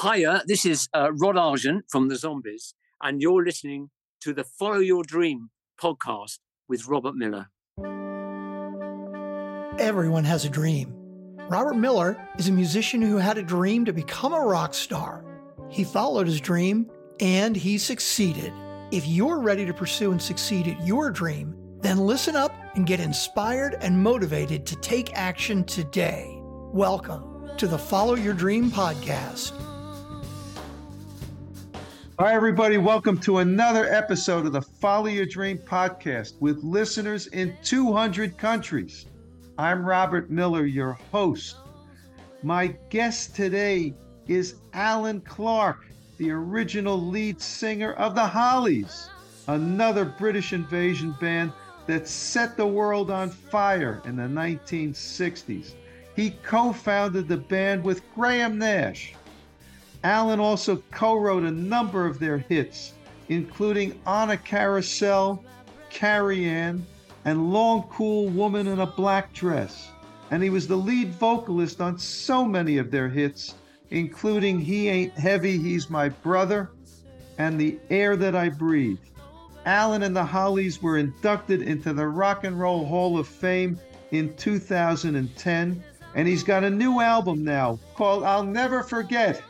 Hiya, 0.00 0.42
this 0.46 0.64
is 0.64 0.88
uh, 0.94 1.12
Rod 1.12 1.36
Argent 1.36 1.84
from 1.90 2.08
The 2.08 2.16
Zombies, 2.16 2.74
and 3.02 3.20
you're 3.20 3.44
listening 3.44 3.90
to 4.22 4.32
the 4.32 4.42
Follow 4.42 4.78
Your 4.78 5.04
Dream 5.04 5.50
podcast 5.80 6.38
with 6.66 6.86
Robert 6.86 7.14
Miller. 7.14 7.48
Everyone 9.78 10.24
has 10.24 10.46
a 10.46 10.48
dream. 10.48 10.94
Robert 11.50 11.74
Miller 11.74 12.18
is 12.38 12.48
a 12.48 12.52
musician 12.52 13.02
who 13.02 13.18
had 13.18 13.36
a 13.36 13.42
dream 13.42 13.84
to 13.84 13.92
become 13.92 14.32
a 14.32 14.40
rock 14.40 14.72
star. 14.72 15.24
He 15.68 15.84
followed 15.84 16.26
his 16.26 16.40
dream 16.40 16.90
and 17.20 17.54
he 17.54 17.76
succeeded. 17.76 18.52
If 18.92 19.06
you're 19.06 19.40
ready 19.40 19.66
to 19.66 19.74
pursue 19.74 20.10
and 20.10 20.20
succeed 20.22 20.68
at 20.68 20.86
your 20.86 21.10
dream, 21.10 21.54
then 21.80 21.98
listen 21.98 22.34
up 22.34 22.54
and 22.74 22.86
get 22.86 22.98
inspired 22.98 23.76
and 23.82 24.02
motivated 24.02 24.64
to 24.66 24.76
take 24.76 25.12
action 25.14 25.64
today. 25.64 26.38
Welcome 26.72 27.50
to 27.58 27.66
the 27.66 27.78
Follow 27.78 28.14
Your 28.14 28.34
Dream 28.34 28.70
podcast. 28.70 29.52
Hi, 32.22 32.34
everybody. 32.34 32.78
Welcome 32.78 33.18
to 33.22 33.38
another 33.38 33.92
episode 33.92 34.46
of 34.46 34.52
the 34.52 34.62
Follow 34.62 35.08
Your 35.08 35.26
Dream 35.26 35.58
podcast 35.58 36.34
with 36.38 36.62
listeners 36.62 37.26
in 37.26 37.56
200 37.64 38.38
countries. 38.38 39.06
I'm 39.58 39.84
Robert 39.84 40.30
Miller, 40.30 40.64
your 40.64 40.92
host. 41.10 41.56
My 42.44 42.76
guest 42.90 43.34
today 43.34 43.92
is 44.28 44.54
Allan 44.72 45.20
Clarke, 45.22 45.84
the 46.18 46.30
original 46.30 46.96
lead 46.96 47.40
singer 47.40 47.94
of 47.94 48.14
the 48.14 48.28
Hollies, 48.28 49.10
another 49.48 50.04
British 50.04 50.52
invasion 50.52 51.16
band 51.20 51.52
that 51.88 52.06
set 52.06 52.56
the 52.56 52.64
world 52.64 53.10
on 53.10 53.30
fire 53.30 54.00
in 54.04 54.14
the 54.14 54.22
1960s. 54.22 55.74
He 56.14 56.30
co 56.44 56.72
founded 56.72 57.26
the 57.26 57.38
band 57.38 57.82
with 57.82 58.00
Graham 58.14 58.58
Nash. 58.58 59.16
Allan 60.04 60.40
also 60.40 60.82
co 60.90 61.16
wrote 61.16 61.44
a 61.44 61.50
number 61.50 62.06
of 62.06 62.18
their 62.18 62.38
hits, 62.38 62.92
including 63.28 64.00
On 64.06 64.30
a 64.30 64.36
Carousel, 64.36 65.44
Carrie 65.90 66.44
Ann, 66.44 66.84
and 67.24 67.52
Long 67.52 67.84
Cool 67.84 68.28
Woman 68.28 68.66
in 68.66 68.80
a 68.80 68.86
Black 68.86 69.32
Dress. 69.32 69.90
And 70.30 70.42
he 70.42 70.50
was 70.50 70.66
the 70.66 70.76
lead 70.76 71.12
vocalist 71.14 71.80
on 71.80 71.98
so 71.98 72.44
many 72.44 72.78
of 72.78 72.90
their 72.90 73.08
hits, 73.08 73.54
including 73.90 74.58
He 74.58 74.88
Ain't 74.88 75.12
Heavy, 75.12 75.58
He's 75.58 75.88
My 75.88 76.08
Brother, 76.08 76.70
and 77.38 77.60
The 77.60 77.78
Air 77.90 78.16
That 78.16 78.34
I 78.34 78.48
Breathe. 78.48 78.98
Allan 79.64 80.02
and 80.02 80.16
the 80.16 80.24
Hollies 80.24 80.82
were 80.82 80.98
inducted 80.98 81.62
into 81.62 81.92
the 81.92 82.08
Rock 82.08 82.42
and 82.42 82.58
Roll 82.58 82.84
Hall 82.84 83.18
of 83.18 83.28
Fame 83.28 83.78
in 84.10 84.34
2010, 84.34 85.84
and 86.14 86.28
he's 86.28 86.42
got 86.42 86.64
a 86.64 86.70
new 86.70 87.00
album 87.00 87.44
now 87.44 87.78
called 87.94 88.24
I'll 88.24 88.42
Never 88.42 88.82
Forget, 88.82 89.40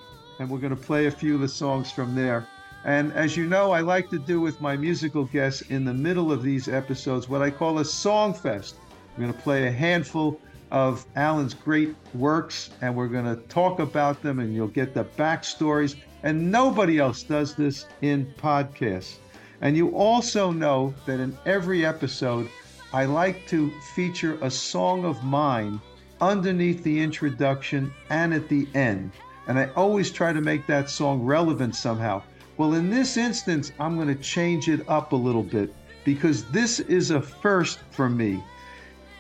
and 0.43 0.51
we're 0.51 0.59
going 0.59 0.75
to 0.75 0.83
play 0.83 1.07
a 1.07 1.11
few 1.11 1.37
of 1.37 1.41
the 1.41 1.49
songs 1.49 1.93
from 1.93 2.17
there. 2.17 2.49
And 2.85 3.13
as 3.13 3.37
you 3.37 3.47
know, 3.47 3.71
I 3.71 3.81
like 3.81 4.11
to 4.11 4.19
do 4.19 4.41
with 4.41 4.61
my 4.61 4.77
musical 4.77 5.25
guests 5.25 5.63
in 5.71 5.85
the 5.85 5.95
middle 5.95 6.33
of 6.33 6.43
these 6.43 6.67
episodes 6.67 7.29
what 7.29 7.41
I 7.41 7.49
call 7.49 7.79
a 7.79 7.85
song 7.85 8.35
fest. 8.35 8.75
We're 9.17 9.23
going 9.23 9.35
to 9.35 9.41
play 9.41 9.69
a 9.69 9.71
handful 9.71 10.41
of 10.73 11.07
Allan's 11.15 11.55
great 11.55 11.95
works 12.13 12.71
and 12.81 12.97
we're 12.97 13.07
going 13.07 13.25
to 13.25 13.41
talk 13.43 13.79
about 13.79 14.21
them 14.21 14.41
and 14.41 14.53
you'll 14.53 14.67
get 14.67 14.95
the 14.95 15.05
backstories. 15.05 15.95
And 16.25 16.51
nobody 16.51 16.99
else 16.99 17.23
does 17.23 17.55
this 17.55 17.87
in 18.01 18.27
podcasts. 18.37 19.19
And 19.61 19.77
you 19.77 19.91
also 19.91 20.51
know 20.51 20.93
that 21.07 21.21
in 21.21 21.39
every 21.47 21.87
episode, 21.87 22.49
I 22.93 23.05
like 23.05 23.47
to 23.47 23.71
feature 23.95 24.39
a 24.43 24.51
song 24.51 25.05
of 25.05 25.23
mine 25.23 25.81
underneath 26.21 26.83
the 26.83 27.01
introduction 27.01 27.95
and 28.11 28.35
at 28.35 28.49
the 28.49 28.67
end. 28.75 29.13
And 29.47 29.59
I 29.59 29.71
always 29.77 30.11
try 30.11 30.33
to 30.33 30.41
make 30.41 30.67
that 30.67 30.89
song 30.89 31.23
relevant 31.23 31.75
somehow. 31.75 32.23
Well, 32.57 32.75
in 32.75 32.91
this 32.91 33.17
instance, 33.17 33.73
I'm 33.81 33.97
going 33.97 34.09
to 34.09 34.23
change 34.23 34.69
it 34.69 34.89
up 34.89 35.13
a 35.13 35.17
little 35.17 35.43
bit 35.43 35.75
because 36.05 36.45
this 36.47 36.81
is 36.81 37.11
a 37.11 37.21
first 37.21 37.81
for 37.91 38.09
me. 38.09 38.43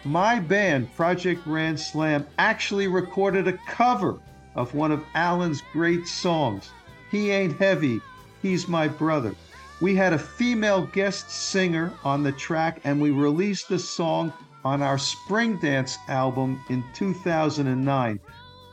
My 0.05 0.41
band, 0.41 0.95
Project 0.97 1.45
Grand 1.45 1.79
Slam, 1.79 2.27
actually 2.39 2.89
recorded 2.89 3.47
a 3.47 3.59
cover 3.69 4.19
of 4.55 4.75
one 4.75 4.93
of 4.93 5.05
Allan's 5.15 5.63
great 5.73 6.07
songs. 6.07 6.71
He 7.11 7.31
Ain't 7.31 7.59
Heavy, 7.59 8.01
He's 8.43 8.69
My 8.69 8.89
Brother. 8.89 9.35
We 9.81 9.95
had 9.95 10.13
a 10.13 10.19
female 10.19 10.87
guest 10.87 11.31
singer 11.31 11.93
on 12.05 12.23
the 12.23 12.33
track, 12.33 12.81
and 12.85 13.01
we 13.01 13.11
released 13.11 13.69
the 13.69 13.79
song 13.79 14.33
on 14.65 14.83
our 14.83 14.99
Spring 14.99 15.57
Dance 15.57 15.99
album 16.09 16.61
in 16.69 16.85
2009. 16.95 18.21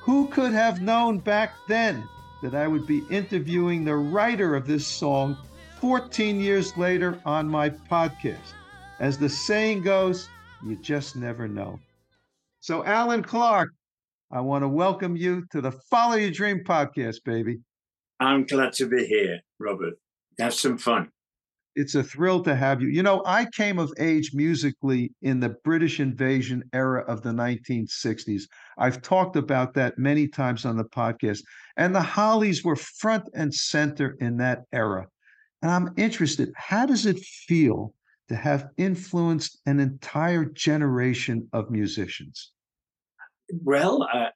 Who 0.09 0.27
could 0.29 0.53
have 0.53 0.81
known 0.81 1.19
back 1.19 1.53
then 1.67 2.03
that 2.41 2.55
I 2.55 2.67
would 2.67 2.87
be 2.87 3.03
interviewing 3.11 3.85
the 3.85 3.95
writer 3.95 4.55
of 4.55 4.65
this 4.65 4.87
song 4.87 5.37
14 5.81 6.39
years 6.39 6.75
later 6.75 7.21
on 7.25 7.47
my 7.47 7.69
podcast. 7.69 8.55
As 8.99 9.19
the 9.19 9.29
saying 9.29 9.83
goes, 9.83 10.27
you 10.65 10.77
just 10.77 11.15
never 11.15 11.47
know. 11.47 11.79
So, 12.59 12.83
Allan 12.85 13.21
Clarke, 13.21 13.69
I 14.31 14.41
want 14.41 14.63
to 14.63 14.67
welcome 14.67 15.15
you 15.15 15.45
to 15.51 15.61
the 15.61 15.73
Follow 15.91 16.15
Your 16.15 16.31
Dream 16.31 16.63
podcast, 16.63 17.17
baby. 17.23 17.59
I'm 18.19 18.47
glad 18.47 18.73
to 18.73 18.87
be 18.87 19.05
here, 19.05 19.41
Robert. 19.59 19.93
Have 20.39 20.55
some 20.55 20.79
fun. 20.79 21.11
It's 21.79 21.95
a 21.95 22.03
thrill 22.03 22.43
to 22.43 22.57
have 22.57 22.81
you. 22.81 22.89
You 22.89 23.03
know, 23.03 23.23
I 23.25 23.45
came 23.45 23.79
of 23.79 23.93
age 23.99 24.33
musically 24.33 25.13
in 25.21 25.39
the 25.39 25.55
British 25.63 26.01
invasion 26.01 26.61
era 26.73 27.05
of 27.07 27.21
the 27.21 27.29
1960s. 27.29 28.41
I've 28.77 29.01
talked 29.01 29.37
about 29.37 29.73
that 29.75 29.97
many 29.97 30.27
times 30.27 30.65
on 30.65 30.75
the 30.75 30.83
podcast. 30.83 31.39
And 31.77 31.95
the 31.95 32.01
Hollies 32.01 32.65
were 32.65 32.75
front 32.75 33.29
and 33.33 33.53
center 33.53 34.17
in 34.19 34.35
that 34.39 34.63
era. 34.73 35.07
And 35.61 35.71
I'm 35.71 35.93
interested, 35.95 36.51
how 36.57 36.85
does 36.85 37.05
it 37.05 37.17
feel 37.17 37.93
to 38.27 38.35
have 38.35 38.67
influenced 38.75 39.61
an 39.65 39.79
entire 39.79 40.43
generation 40.43 41.47
of 41.53 41.71
musicians? 41.71 42.51
Well, 43.63 44.05
uh, 44.13 44.31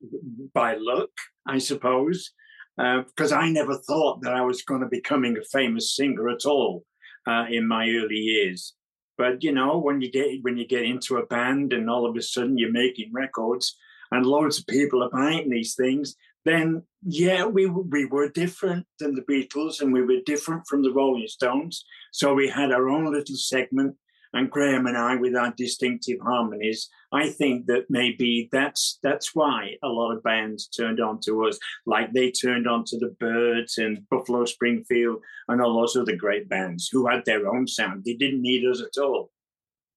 by 0.53 0.77
luck, 0.79 1.09
I 1.45 1.57
suppose, 1.57 2.31
because 2.77 3.33
uh, 3.33 3.35
I 3.35 3.49
never 3.49 3.75
thought 3.75 4.21
that 4.21 4.33
I 4.33 4.43
was 4.43 4.61
going 4.61 4.79
to 4.79 4.87
becoming 4.87 5.37
a 5.37 5.43
famous 5.43 5.93
singer 5.93 6.29
at 6.29 6.45
all 6.45 6.85
uh, 7.27 7.45
in 7.49 7.67
my 7.67 7.89
early 7.89 8.17
years. 8.17 8.73
But 9.17 9.43
you 9.43 9.51
know, 9.51 9.77
when 9.77 10.01
you 10.01 10.11
get 10.11 10.41
when 10.41 10.57
you 10.57 10.67
get 10.67 10.83
into 10.83 11.17
a 11.17 11.25
band 11.25 11.73
and 11.73 11.89
all 11.89 12.05
of 12.05 12.15
a 12.15 12.21
sudden 12.21 12.57
you're 12.57 12.71
making 12.71 13.11
records 13.13 13.77
and 14.11 14.25
loads 14.25 14.59
of 14.59 14.67
people 14.67 15.03
are 15.03 15.09
buying 15.09 15.49
these 15.49 15.75
things, 15.75 16.15
then 16.45 16.83
yeah, 17.03 17.45
we 17.45 17.67
we 17.67 18.05
were 18.05 18.29
different 18.29 18.85
than 18.99 19.15
the 19.15 19.21
Beatles 19.21 19.81
and 19.81 19.93
we 19.93 20.01
were 20.01 20.21
different 20.25 20.67
from 20.67 20.81
the 20.83 20.91
Rolling 20.91 21.27
Stones. 21.27 21.85
So 22.11 22.33
we 22.33 22.47
had 22.47 22.71
our 22.71 22.89
own 22.89 23.11
little 23.11 23.35
segment 23.35 23.95
and 24.33 24.49
Graham 24.49 24.87
and 24.87 24.97
I 24.97 25.15
with 25.15 25.35
our 25.35 25.53
distinctive 25.55 26.19
harmonies, 26.21 26.89
I 27.11 27.29
think 27.29 27.67
that 27.67 27.85
maybe 27.89 28.49
that's 28.51 28.99
that's 29.03 29.35
why 29.35 29.75
a 29.83 29.87
lot 29.87 30.11
of 30.15 30.23
bands 30.23 30.67
turned 30.67 30.99
on 30.99 31.19
to 31.25 31.45
us, 31.45 31.59
like 31.85 32.11
they 32.13 32.31
turned 32.31 32.67
on 32.67 32.83
to 32.85 32.97
the 32.97 33.15
Byrds 33.19 33.77
and 33.77 34.07
Buffalo 34.09 34.45
Springfield 34.45 35.21
and 35.47 35.61
all 35.61 35.79
those 35.79 35.95
other 35.95 36.15
great 36.15 36.49
bands 36.49 36.89
who 36.91 37.07
had 37.07 37.23
their 37.25 37.47
own 37.47 37.67
sound. 37.67 38.03
They 38.05 38.15
didn't 38.15 38.41
need 38.41 38.65
us 38.67 38.81
at 38.81 39.01
all. 39.01 39.29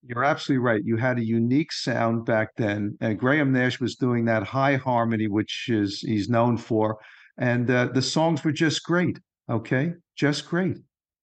You're 0.03 0.23
absolutely 0.23 0.63
right. 0.63 0.83
You 0.85 0.95
had 0.95 1.17
a 1.17 1.25
unique 1.25 1.71
sound 1.71 2.25
back 2.25 2.55
then. 2.55 2.97
And 3.01 3.19
Graham 3.19 3.51
Nash 3.51 3.79
was 3.79 3.95
doing 3.95 4.25
that 4.25 4.43
high 4.43 4.75
harmony, 4.75 5.27
which 5.27 5.65
is 5.69 6.01
he's 6.01 6.29
known 6.29 6.57
for, 6.57 6.99
and 7.39 7.69
uh, 7.69 7.85
the 7.87 8.01
songs 8.01 8.43
were 8.43 8.51
just 8.51 8.83
great. 8.83 9.19
Okay, 9.49 9.93
just 10.15 10.47
great. 10.47 10.77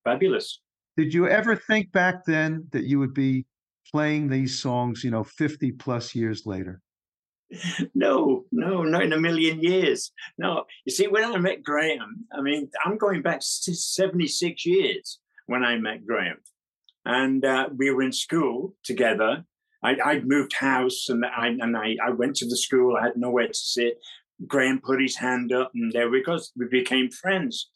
Fabulous. 0.04 0.60
Did 0.96 1.12
you 1.12 1.28
ever 1.28 1.56
think 1.56 1.92
back 1.92 2.24
then 2.24 2.66
that 2.70 2.84
you 2.84 2.98
would 2.98 3.14
be 3.14 3.46
playing 3.90 4.28
these 4.28 4.60
songs, 4.60 5.02
you 5.02 5.10
know, 5.10 5.24
50 5.24 5.72
plus 5.72 6.14
years 6.14 6.46
later? 6.46 6.80
No, 7.94 8.44
no, 8.50 8.82
not 8.82 9.02
in 9.02 9.12
a 9.12 9.20
million 9.20 9.60
years. 9.60 10.12
No, 10.38 10.64
you 10.84 10.92
see, 10.92 11.06
when 11.06 11.24
I 11.24 11.36
met 11.36 11.62
Graham, 11.62 12.24
I 12.32 12.40
mean, 12.40 12.68
I'm 12.84 12.96
going 12.96 13.22
back 13.22 13.42
76 13.42 14.66
years 14.66 15.20
when 15.46 15.62
I 15.62 15.76
met 15.76 16.06
Graham. 16.06 16.38
And 17.04 17.44
uh, 17.44 17.68
we 17.76 17.90
were 17.90 18.02
in 18.02 18.12
school 18.12 18.74
together. 18.82 19.44
I, 19.84 20.14
would 20.14 20.26
moved 20.26 20.54
house 20.54 21.08
and 21.10 21.24
I 21.24 21.48
and 21.48 21.76
I, 21.76 21.96
I 22.04 22.10
went 22.10 22.36
to 22.36 22.46
the 22.46 22.56
school. 22.56 22.96
I 22.96 23.04
had 23.04 23.16
nowhere 23.16 23.48
to 23.48 23.54
sit. 23.54 23.98
Graham 24.46 24.80
put 24.80 25.00
his 25.00 25.16
hand 25.16 25.52
up, 25.52 25.70
and 25.74 25.92
there 25.92 26.08
we 26.10 26.22
go. 26.22 26.38
We 26.56 26.66
became 26.68 27.10
friends. 27.10 27.70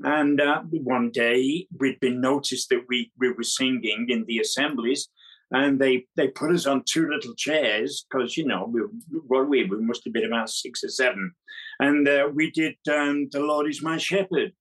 And 0.00 0.40
uh, 0.40 0.62
one 0.70 1.10
day 1.10 1.66
we'd 1.78 2.00
been 2.00 2.20
noticed 2.20 2.68
that 2.70 2.84
we, 2.88 3.12
we 3.18 3.32
were 3.32 3.42
singing 3.42 4.06
in 4.08 4.24
the 4.26 4.38
assemblies, 4.38 5.08
and 5.52 5.78
they, 5.78 6.06
they 6.16 6.28
put 6.28 6.50
us 6.50 6.66
on 6.66 6.82
two 6.84 7.08
little 7.08 7.34
chairs 7.34 8.06
because, 8.10 8.36
you 8.36 8.46
know, 8.46 8.64
we, 8.72 8.80
what 9.26 9.48
we, 9.48 9.64
we 9.64 9.76
must 9.78 10.02
have 10.04 10.14
been 10.14 10.24
about 10.24 10.48
six 10.48 10.82
or 10.82 10.88
seven. 10.88 11.32
And 11.78 12.08
uh, 12.08 12.28
we 12.32 12.50
did 12.50 12.76
um, 12.90 13.28
The 13.30 13.40
Lord 13.40 13.68
is 13.68 13.82
My 13.82 13.98
Shepherd. 13.98 14.52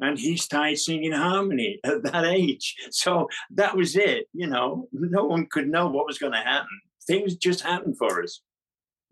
And 0.00 0.18
he 0.18 0.36
started 0.36 0.78
singing 0.78 1.12
harmony 1.12 1.78
at 1.84 2.02
that 2.04 2.24
age. 2.24 2.74
So 2.90 3.28
that 3.50 3.76
was 3.76 3.96
it. 3.96 4.26
You 4.32 4.48
know, 4.48 4.88
no 4.92 5.24
one 5.24 5.46
could 5.46 5.68
know 5.68 5.88
what 5.88 6.06
was 6.06 6.18
going 6.18 6.32
to 6.32 6.38
happen. 6.38 6.80
Things 7.06 7.36
just 7.36 7.60
happened 7.60 7.96
for 7.98 8.22
us. 8.22 8.40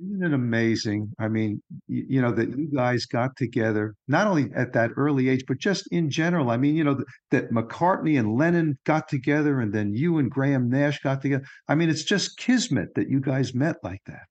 Isn't 0.01 0.23
it 0.25 0.33
amazing? 0.33 1.13
I 1.19 1.27
mean, 1.29 1.61
you, 1.89 2.05
you, 2.09 2.23
know, 2.23 2.31
that 2.33 2.57
you 2.57 2.69
guys 2.73 3.05
got 3.07 3.37
together, 3.37 3.95
not 4.07 4.29
only 4.29 4.49
at 4.55 4.73
that 4.75 4.93
early 4.97 5.29
age, 5.29 5.45
but 5.49 5.59
just 5.59 5.89
in 5.91 6.09
general. 6.09 6.51
I 6.51 6.57
mean, 6.57 6.77
you 6.77 6.85
know, 6.85 6.95
that, 6.95 7.07
that 7.31 7.51
McCartney 7.51 8.19
and 8.19 8.37
Lennon 8.37 8.79
got 8.85 9.09
together 9.09 9.61
and 9.61 9.73
then 9.73 9.93
you 9.95 10.19
and 10.19 10.31
Graham 10.31 10.69
Nash 10.69 11.01
got 11.01 11.21
together. 11.21 11.45
I 11.69 11.75
mean, 11.75 11.91
it's 11.91 12.05
just 12.05 12.39
kismet 12.39 12.95
that 12.95 13.09
you 13.09 13.21
guys 13.21 13.55
met 13.55 13.77
like 13.83 14.03
that. 14.07 14.23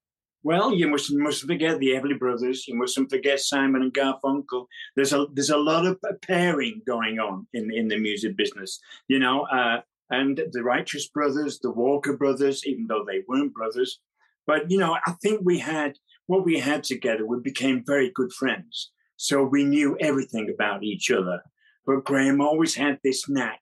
Well, 0.44 0.74
you 0.74 0.88
mustn't, 0.88 1.20
mustn't 1.20 1.52
forget 1.52 1.80
the 1.80 1.90
Everly 1.90 2.18
Brothers. 2.18 2.66
You 2.68 2.76
mustn't 2.76 3.10
forget 3.10 3.42
Simon 3.42 3.82
and 3.82 3.94
Garfunkel. 3.94 4.68
There's 4.96 5.12
a 5.12 5.26
there's 5.34 5.50
a 5.50 5.58
lot 5.58 5.86
of 5.86 6.00
pairing 6.22 6.82
going 6.88 7.20
on 7.20 7.48
in 7.54 7.70
in 7.74 7.90
the 7.90 7.98
music 7.98 8.38
business. 8.38 8.80
You 9.10 9.20
know, 9.20 9.42
uh, 9.48 9.82
and 10.10 10.42
the 10.54 10.64
Righteous 10.64 11.10
Brothers, 11.10 11.60
the 11.60 11.72
Walker 11.72 12.16
Brothers, 12.16 12.66
even 12.66 12.88
though 12.88 13.04
they 13.06 13.24
weren't 13.28 13.54
brothers, 13.54 14.00
but, 14.48 14.72
you 14.72 14.80
know, 14.80 14.98
I 15.06 15.12
think 15.22 15.42
we 15.44 15.60
had 15.60 15.98
what 16.26 16.46
we 16.46 16.60
had 16.60 16.84
together, 16.84 17.26
we 17.26 17.40
became 17.40 17.84
very 17.86 18.12
good 18.14 18.34
friends. 18.34 18.92
So 19.18 19.44
we 19.44 19.64
knew 19.64 19.98
everything 20.00 20.50
about 20.54 20.84
each 20.84 21.12
other. 21.12 21.42
But 21.86 22.04
Graham 22.04 22.42
always 22.42 22.76
had 22.76 23.00
this 23.04 23.30
knack 23.30 23.62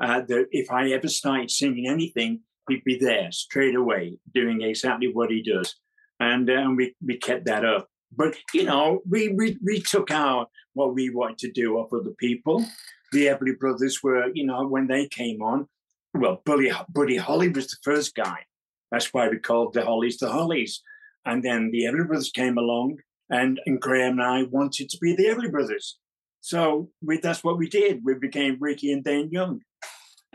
uh, 0.00 0.20
that 0.28 0.46
if 0.50 0.70
I 0.70 0.90
ever 0.90 1.08
started 1.08 1.50
singing 1.50 1.88
anything, 1.88 2.40
he'd 2.68 2.84
be 2.84 2.98
there 2.98 3.30
straight 3.32 3.74
away 3.74 4.18
doing 4.32 4.62
exactly 4.62 5.10
what 5.12 5.30
he 5.30 5.42
does. 5.42 5.74
And, 6.20 6.48
uh, 6.50 6.70
we, 6.76 6.94
we 7.04 7.16
kept 7.18 7.46
that 7.46 7.64
up. 7.64 7.88
But, 8.16 8.36
you 8.52 8.64
know, 8.64 9.00
we, 9.08 9.28
we, 9.28 9.58
we 9.64 9.80
took 9.80 10.10
our 10.10 10.46
what 10.74 10.94
we 10.94 11.10
wanted 11.10 11.38
to 11.38 11.52
do 11.52 11.76
off 11.78 11.92
other 11.92 12.14
people. 12.18 12.64
The 13.12 13.26
Everly 13.26 13.58
Brothers 13.58 14.02
were, 14.02 14.28
you 14.34 14.46
know, 14.46 14.66
when 14.66 14.86
they 14.86 15.08
came 15.08 15.42
on, 15.42 15.68
well, 16.14 16.42
Buddy, 16.44 16.70
Buddy 16.88 17.16
Holly 17.16 17.48
was 17.48 17.66
the 17.66 17.76
first 17.82 18.14
guy 18.14 18.44
that's 18.90 19.12
why 19.12 19.28
we 19.28 19.38
called 19.38 19.74
the 19.74 19.84
Hollies 19.84 20.18
the 20.18 20.30
Hollies. 20.30 20.82
And 21.26 21.42
then 21.42 21.70
the 21.70 21.84
Everly 21.84 22.06
Brothers 22.06 22.30
came 22.30 22.58
along, 22.58 22.98
and, 23.30 23.58
and 23.66 23.80
Graham 23.80 24.18
and 24.18 24.22
I 24.22 24.42
wanted 24.44 24.90
to 24.90 24.98
be 25.00 25.14
the 25.16 25.24
Everly 25.24 25.50
Brothers. 25.50 25.98
So 26.40 26.90
we, 27.02 27.18
that's 27.18 27.42
what 27.42 27.56
we 27.56 27.68
did. 27.68 28.02
We 28.04 28.14
became 28.14 28.58
Ricky 28.60 28.92
and 28.92 29.02
Dane 29.02 29.30
Young. 29.32 29.60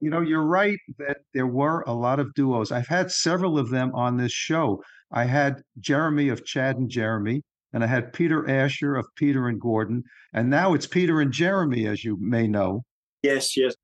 you 0.00 0.10
know, 0.10 0.20
you're 0.20 0.42
right 0.42 0.78
that 0.98 1.18
there 1.34 1.46
were 1.46 1.82
a 1.86 1.92
lot 1.92 2.18
of 2.18 2.34
duos. 2.34 2.72
I've 2.72 2.88
had 2.88 3.10
several 3.10 3.58
of 3.58 3.70
them 3.70 3.94
on 3.94 4.16
this 4.16 4.32
show. 4.32 4.82
I 5.12 5.24
had 5.24 5.62
Jeremy 5.78 6.30
of 6.30 6.44
Chad 6.44 6.78
and 6.78 6.90
Jeremy, 6.90 7.42
and 7.72 7.84
I 7.84 7.86
had 7.86 8.12
Peter 8.12 8.48
Asher 8.48 8.96
of 8.96 9.06
Peter 9.16 9.48
and 9.48 9.60
Gordon, 9.60 10.02
and 10.32 10.50
now 10.50 10.74
it's 10.74 10.86
Peter 10.86 11.20
and 11.20 11.32
Jeremy, 11.32 11.86
as 11.86 12.02
you 12.02 12.16
may 12.20 12.48
know. 12.48 12.84
Yes, 13.22 13.56
yes. 13.56 13.74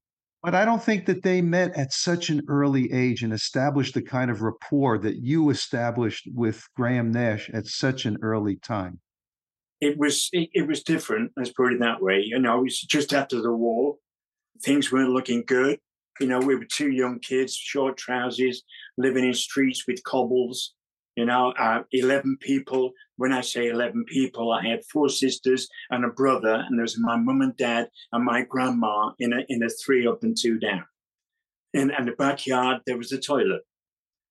But 0.42 0.54
I 0.54 0.64
don't 0.64 0.82
think 0.82 1.06
that 1.06 1.22
they 1.22 1.42
met 1.42 1.76
at 1.76 1.92
such 1.92 2.30
an 2.30 2.42
early 2.48 2.92
age 2.92 3.22
and 3.22 3.32
established 3.32 3.94
the 3.94 4.02
kind 4.02 4.30
of 4.30 4.42
rapport 4.42 4.98
that 4.98 5.16
you 5.16 5.50
established 5.50 6.28
with 6.32 6.62
Graham 6.76 7.10
Nash 7.10 7.50
at 7.50 7.66
such 7.66 8.06
an 8.06 8.18
early 8.22 8.56
time. 8.56 9.00
It 9.80 9.98
was 9.98 10.28
it, 10.32 10.48
it 10.52 10.66
was 10.66 10.82
different. 10.82 11.32
Let's 11.36 11.52
put 11.52 11.72
it 11.72 11.80
that 11.80 12.02
way. 12.02 12.22
You 12.24 12.38
know, 12.38 12.60
it 12.60 12.64
was 12.64 12.80
just 12.80 13.12
after 13.12 13.40
the 13.40 13.52
war. 13.52 13.96
Things 14.62 14.92
weren't 14.92 15.10
looking 15.10 15.44
good. 15.44 15.78
You 16.20 16.26
know, 16.26 16.40
we 16.40 16.56
were 16.56 16.64
two 16.64 16.90
young 16.90 17.20
kids, 17.20 17.54
short 17.54 17.96
trousers, 17.96 18.62
living 18.96 19.24
in 19.24 19.34
streets 19.34 19.86
with 19.86 20.02
cobbles. 20.02 20.74
You 21.18 21.26
know, 21.26 21.52
uh, 21.58 21.82
11 21.90 22.36
people. 22.40 22.92
When 23.16 23.32
I 23.32 23.40
say 23.40 23.70
11 23.70 24.04
people, 24.04 24.52
I 24.52 24.64
had 24.64 24.84
four 24.84 25.08
sisters 25.08 25.68
and 25.90 26.04
a 26.04 26.10
brother, 26.10 26.64
and 26.64 26.78
there 26.78 26.84
was 26.84 26.96
my 26.96 27.16
mum 27.16 27.40
and 27.40 27.56
dad 27.56 27.88
and 28.12 28.24
my 28.24 28.42
grandma 28.42 29.10
in 29.18 29.32
a, 29.32 29.40
in 29.48 29.64
a 29.64 29.68
three 29.68 30.06
up 30.06 30.22
and 30.22 30.36
two 30.40 30.60
down. 30.60 30.84
In, 31.74 31.90
in 31.90 32.06
the 32.06 32.12
backyard, 32.12 32.82
there 32.86 32.96
was 32.96 33.10
a 33.10 33.18
toilet. 33.18 33.62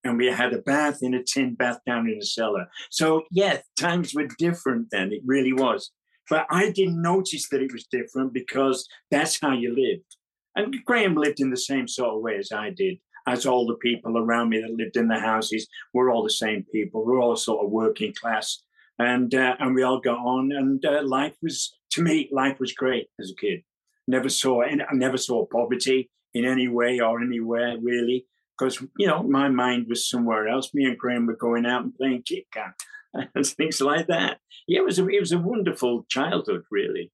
And 0.05 0.17
we 0.17 0.27
had 0.27 0.53
a 0.53 0.59
bath 0.59 0.99
in 1.01 1.13
a 1.13 1.21
tin 1.21 1.55
bath 1.55 1.79
down 1.85 2.07
in 2.07 2.19
the 2.19 2.25
cellar. 2.25 2.67
So, 2.89 3.23
yeah, 3.31 3.57
times 3.77 4.15
were 4.15 4.29
different 4.39 4.87
then. 4.89 5.11
It 5.11 5.23
really 5.25 5.51
was. 5.51 5.91
But 6.29 6.47
I 6.49 6.71
didn't 6.71 7.01
notice 7.01 7.49
that 7.49 7.61
it 7.61 7.73
was 7.73 7.85
different 7.91 8.31
because 8.31 8.87
that's 9.11 9.41
how 9.41 9.51
you 9.51 9.75
lived. 9.75 10.15
And 10.55 10.73
Graham 10.85 11.15
lived 11.15 11.41
in 11.41 11.49
the 11.49 11.57
same 11.57 11.89
sort 11.89 12.15
of 12.15 12.21
way 12.21 12.37
as 12.37 12.53
I 12.53 12.69
did 12.69 12.99
as 13.27 13.45
all 13.45 13.67
the 13.67 13.75
people 13.75 14.17
around 14.17 14.49
me 14.49 14.61
that 14.61 14.71
lived 14.71 14.95
in 14.95 15.07
the 15.07 15.19
houses 15.19 15.67
were 15.93 16.09
all 16.09 16.23
the 16.23 16.29
same 16.29 16.65
people. 16.71 17.05
We're 17.05 17.21
all 17.21 17.35
sort 17.35 17.63
of 17.63 17.71
working 17.71 18.13
class, 18.13 18.63
and 18.97 19.33
uh, 19.35 19.55
and 19.59 19.75
we 19.75 19.83
all 19.83 19.99
got 19.99 20.17
on. 20.17 20.51
And 20.53 20.83
uh, 20.83 21.03
life 21.03 21.35
was, 21.43 21.77
to 21.91 22.01
me, 22.01 22.29
life 22.31 22.59
was 22.59 22.71
great 22.71 23.09
as 23.19 23.31
a 23.31 23.35
kid. 23.35 23.61
Never 24.07 24.29
saw 24.29 24.63
I 24.63 24.77
never 24.93 25.17
saw 25.17 25.45
poverty 25.45 26.09
in 26.33 26.45
any 26.45 26.67
way 26.67 26.99
or 26.99 27.21
anywhere 27.21 27.77
really, 27.81 28.25
because 28.57 28.81
you 28.97 29.07
know 29.07 29.21
my 29.23 29.49
mind 29.49 29.87
was 29.89 30.09
somewhere 30.09 30.47
else. 30.47 30.73
Me 30.73 30.85
and 30.85 30.97
Graham 30.97 31.27
were 31.27 31.35
going 31.35 31.65
out 31.65 31.83
and 31.83 31.95
playing 31.95 32.23
Kit 32.23 32.45
and 33.13 33.45
things 33.45 33.81
like 33.81 34.07
that. 34.07 34.39
Yeah, 34.67 34.79
it 34.79 34.85
was 34.85 34.99
a, 34.99 35.07
it 35.07 35.19
was 35.19 35.33
a 35.33 35.39
wonderful 35.39 36.05
childhood, 36.09 36.63
really. 36.71 37.11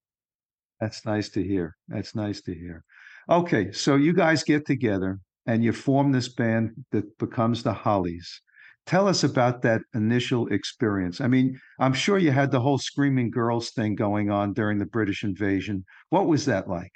That's 0.80 1.06
nice 1.06 1.30
to 1.30 1.44
hear. 1.44 1.76
That's 1.88 2.14
nice 2.14 2.42
to 2.42 2.54
hear. 2.54 2.84
Okay, 3.30 3.72
so 3.72 3.96
you 3.96 4.14
guys 4.14 4.44
get 4.44 4.66
together 4.66 5.20
and 5.46 5.64
you 5.64 5.74
form 5.74 6.12
this 6.12 6.30
band 6.30 6.72
that 6.92 7.18
becomes 7.18 7.64
the 7.64 7.74
Hollies. 7.74 8.42
Tell 8.86 9.08
us 9.08 9.24
about 9.24 9.62
that 9.62 9.82
initial 9.94 10.48
experience. 10.48 11.22
I 11.22 11.28
mean, 11.28 11.60
I'm 11.80 11.94
sure 11.94 12.18
you 12.18 12.32
had 12.32 12.52
the 12.52 12.60
whole 12.60 12.78
Screaming 12.78 13.32
Girls 13.32 13.72
thing 13.72 13.96
going 13.96 14.30
on 14.30 14.54
during 14.54 14.78
the 14.78 14.86
British 14.86 15.24
invasion. 15.24 15.86
What 16.10 16.28
was 16.28 16.46
that 16.46 16.68
like? 16.68 16.92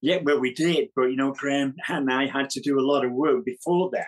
Yeah, 0.00 0.18
well, 0.22 0.40
we 0.40 0.52
did, 0.52 0.88
but 0.94 1.06
you 1.06 1.16
know, 1.16 1.32
Graham 1.32 1.74
and 1.88 2.12
I 2.12 2.26
had 2.26 2.50
to 2.50 2.60
do 2.60 2.78
a 2.78 2.86
lot 2.86 3.04
of 3.04 3.12
work 3.12 3.44
before 3.44 3.90
that. 3.92 4.06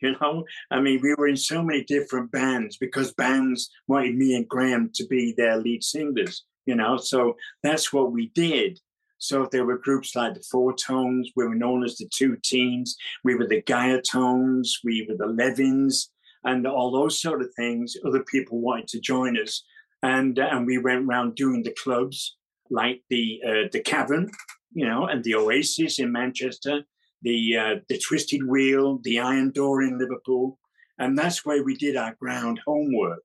You 0.00 0.16
know, 0.20 0.44
I 0.70 0.80
mean, 0.80 1.00
we 1.02 1.14
were 1.16 1.28
in 1.28 1.36
so 1.36 1.62
many 1.62 1.84
different 1.84 2.32
bands 2.32 2.76
because 2.76 3.14
bands 3.14 3.70
wanted 3.86 4.16
me 4.16 4.34
and 4.34 4.48
Graham 4.48 4.90
to 4.94 5.06
be 5.06 5.32
their 5.36 5.56
lead 5.58 5.84
singers. 5.84 6.44
You 6.66 6.74
know, 6.74 6.96
so 6.96 7.36
that's 7.62 7.92
what 7.92 8.12
we 8.12 8.30
did. 8.34 8.78
So 9.22 9.46
there 9.52 9.64
were 9.64 9.78
groups 9.78 10.16
like 10.16 10.34
the 10.34 10.42
Four 10.50 10.74
Tones, 10.74 11.30
we 11.36 11.46
were 11.46 11.54
known 11.54 11.84
as 11.84 11.96
the 11.96 12.08
Two 12.12 12.36
Teens, 12.42 12.96
we 13.22 13.36
were 13.36 13.46
the 13.46 13.62
Guytones, 13.62 14.70
we 14.82 15.06
were 15.08 15.14
the 15.16 15.32
Levins, 15.32 16.10
and 16.42 16.66
all 16.66 16.90
those 16.90 17.20
sort 17.20 17.40
of 17.40 17.54
things. 17.54 17.94
Other 18.04 18.24
people 18.24 18.60
wanted 18.60 18.88
to 18.88 19.00
join 19.00 19.40
us, 19.40 19.62
and 20.02 20.40
uh, 20.40 20.48
and 20.50 20.66
we 20.66 20.78
went 20.78 21.06
around 21.06 21.36
doing 21.36 21.62
the 21.62 21.76
clubs 21.80 22.36
like 22.68 23.02
the 23.10 23.40
uh, 23.46 23.68
the 23.70 23.78
Cavern, 23.78 24.28
you 24.72 24.86
know, 24.88 25.06
and 25.06 25.22
the 25.22 25.36
Oasis 25.36 26.00
in 26.00 26.10
Manchester, 26.10 26.82
the 27.22 27.56
uh, 27.56 27.74
the 27.88 27.98
Twisted 27.98 28.42
Wheel, 28.44 28.98
the 29.04 29.20
Iron 29.20 29.52
Door 29.52 29.84
in 29.84 30.00
Liverpool, 30.00 30.58
and 30.98 31.16
that's 31.16 31.46
where 31.46 31.62
we 31.62 31.76
did 31.76 31.96
our 31.96 32.16
ground 32.16 32.58
homework. 32.66 33.22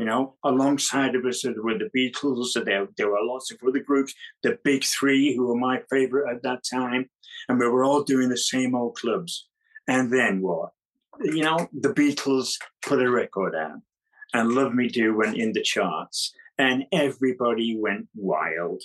You 0.00 0.06
know, 0.06 0.36
alongside 0.42 1.14
of 1.14 1.26
us 1.26 1.42
there 1.42 1.52
were 1.62 1.76
the 1.76 1.90
Beatles, 1.94 2.46
so 2.46 2.64
there, 2.64 2.88
there 2.96 3.10
were 3.10 3.18
lots 3.22 3.50
of 3.50 3.58
other 3.68 3.80
groups, 3.80 4.14
the 4.42 4.58
Big 4.64 4.82
Three, 4.82 5.36
who 5.36 5.46
were 5.46 5.58
my 5.58 5.82
favorite 5.90 6.34
at 6.34 6.42
that 6.42 6.64
time. 6.64 7.10
And 7.50 7.58
we 7.58 7.68
were 7.68 7.84
all 7.84 8.02
doing 8.02 8.30
the 8.30 8.38
same 8.38 8.74
old 8.74 8.96
clubs. 8.96 9.46
And 9.86 10.10
then 10.10 10.40
what? 10.40 10.70
You 11.20 11.42
know, 11.42 11.68
the 11.78 11.90
Beatles 11.90 12.54
put 12.80 13.02
a 13.02 13.10
record 13.10 13.54
out 13.54 13.80
and 14.32 14.52
Love 14.52 14.72
Me 14.72 14.88
Do 14.88 15.14
went 15.18 15.36
in 15.36 15.52
the 15.52 15.60
charts 15.60 16.32
and 16.56 16.86
everybody 16.92 17.76
went 17.78 18.08
wild. 18.14 18.82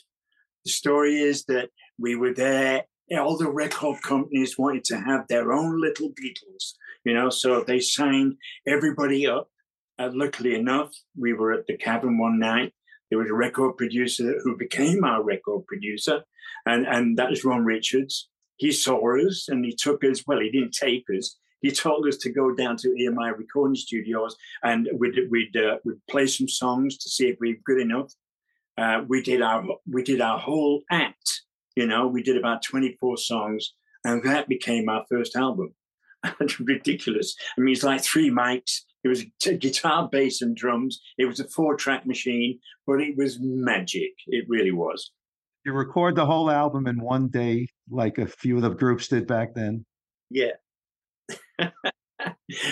The 0.66 0.72
story 0.72 1.22
is 1.22 1.46
that 1.46 1.70
we 1.98 2.18
were 2.18 2.34
there. 2.34 2.88
All 3.18 3.38
the 3.38 3.50
record 3.50 4.02
companies 4.02 4.58
wanted 4.58 4.84
to 4.86 4.98
have 4.98 5.30
their 5.30 5.54
own 5.54 5.80
little 5.80 6.10
Beatles, 6.10 6.74
you 7.06 7.14
know, 7.14 7.30
so 7.30 7.64
they 7.64 7.80
signed 7.80 8.36
everybody 8.68 9.26
up 9.26 9.50
uh, 10.00 10.10
luckily 10.14 10.56
enough, 10.56 10.94
we 11.18 11.34
were 11.34 11.54
at 11.54 11.68
the 11.68 11.78
Cavern 11.78 12.18
one 12.18 12.40
night. 12.40 12.74
There 13.10 13.20
was 13.20 13.30
a 13.30 13.34
record 13.34 13.78
producer 13.78 14.40
who 14.44 14.58
became 14.58 15.04
our 15.04 15.24
record 15.24 15.66
producer, 15.68 16.24
and, 16.66 16.88
and 16.88 17.18
that 17.18 17.30
was 17.30 17.46
Ron 17.46 17.64
Richards. 17.64 18.30
He 18.58 18.72
saw 18.72 19.18
us 19.18 19.48
and 19.50 19.64
he 19.66 19.76
took 19.76 20.04
us, 20.04 20.24
well, 20.26 20.40
he 20.40 20.50
didn't 20.50 20.74
take 20.74 21.06
us. 21.16 21.38
He 21.62 21.72
told 21.72 22.08
us 22.08 22.18
to 22.18 22.32
go 22.32 22.54
down 22.54 22.78
to 22.78 22.90
EMI 22.90 23.38
recording 23.38 23.76
studios 23.76 24.36
and 24.64 24.88
we'd, 24.94 25.18
we'd, 25.30 25.58
uh, 25.58 25.78
we'd 25.84 26.06
play 26.10 26.28
some 26.28 26.48
songs 26.48 26.98
to 27.00 27.10
see 27.10 27.28
if 27.28 27.38
we 27.42 27.54
were 27.54 27.60
good 27.66 27.82
enough. 27.82 28.14
Uh, 28.78 29.02
we 29.08 29.22
did 29.22 29.42
our 29.42 29.64
we 29.88 30.04
did 30.04 30.22
our 30.22 30.38
whole 30.38 30.84
act. 30.92 31.42
You 31.76 31.88
know, 31.88 32.08
we 32.08 32.24
did 32.24 32.38
about 32.38 32.64
24 32.64 33.18
songs, 33.18 33.74
and 34.04 34.24
that 34.24 34.48
became 34.48 34.90
our 34.90 35.06
first 35.10 35.36
album. 35.36 35.74
Ridiculous. 36.60 37.36
I 37.58 37.62
mean, 37.62 37.74
it's 37.74 37.84
like 37.84 38.04
three 38.04 38.30
mics 38.30 38.82
it 39.06 39.08
was 39.08 39.24
guitar, 39.60 40.10
bass, 40.12 40.42
and 40.42 40.58
drums. 40.58 41.00
It 41.20 41.26
was 41.26 41.40
a 41.40 41.48
four 41.48 41.76
track 41.76 42.08
machine, 42.08 42.60
but 42.88 43.02
it 43.02 43.16
was 43.16 43.38
magic. 43.40 44.14
It 44.26 44.46
really 44.50 44.72
was. 44.72 45.12
You 45.64 45.74
record 45.74 46.16
the 46.16 46.26
whole 46.26 46.50
album 46.50 46.88
in 46.88 47.00
one 47.00 47.28
day, 47.28 47.68
like 47.88 48.18
a 48.18 48.26
few 48.26 48.56
of 48.56 48.64
the 48.64 48.70
groups 48.70 49.08
did 49.08 49.28
back 49.28 49.54
then? 49.54 49.86
Yeah. 50.32 50.54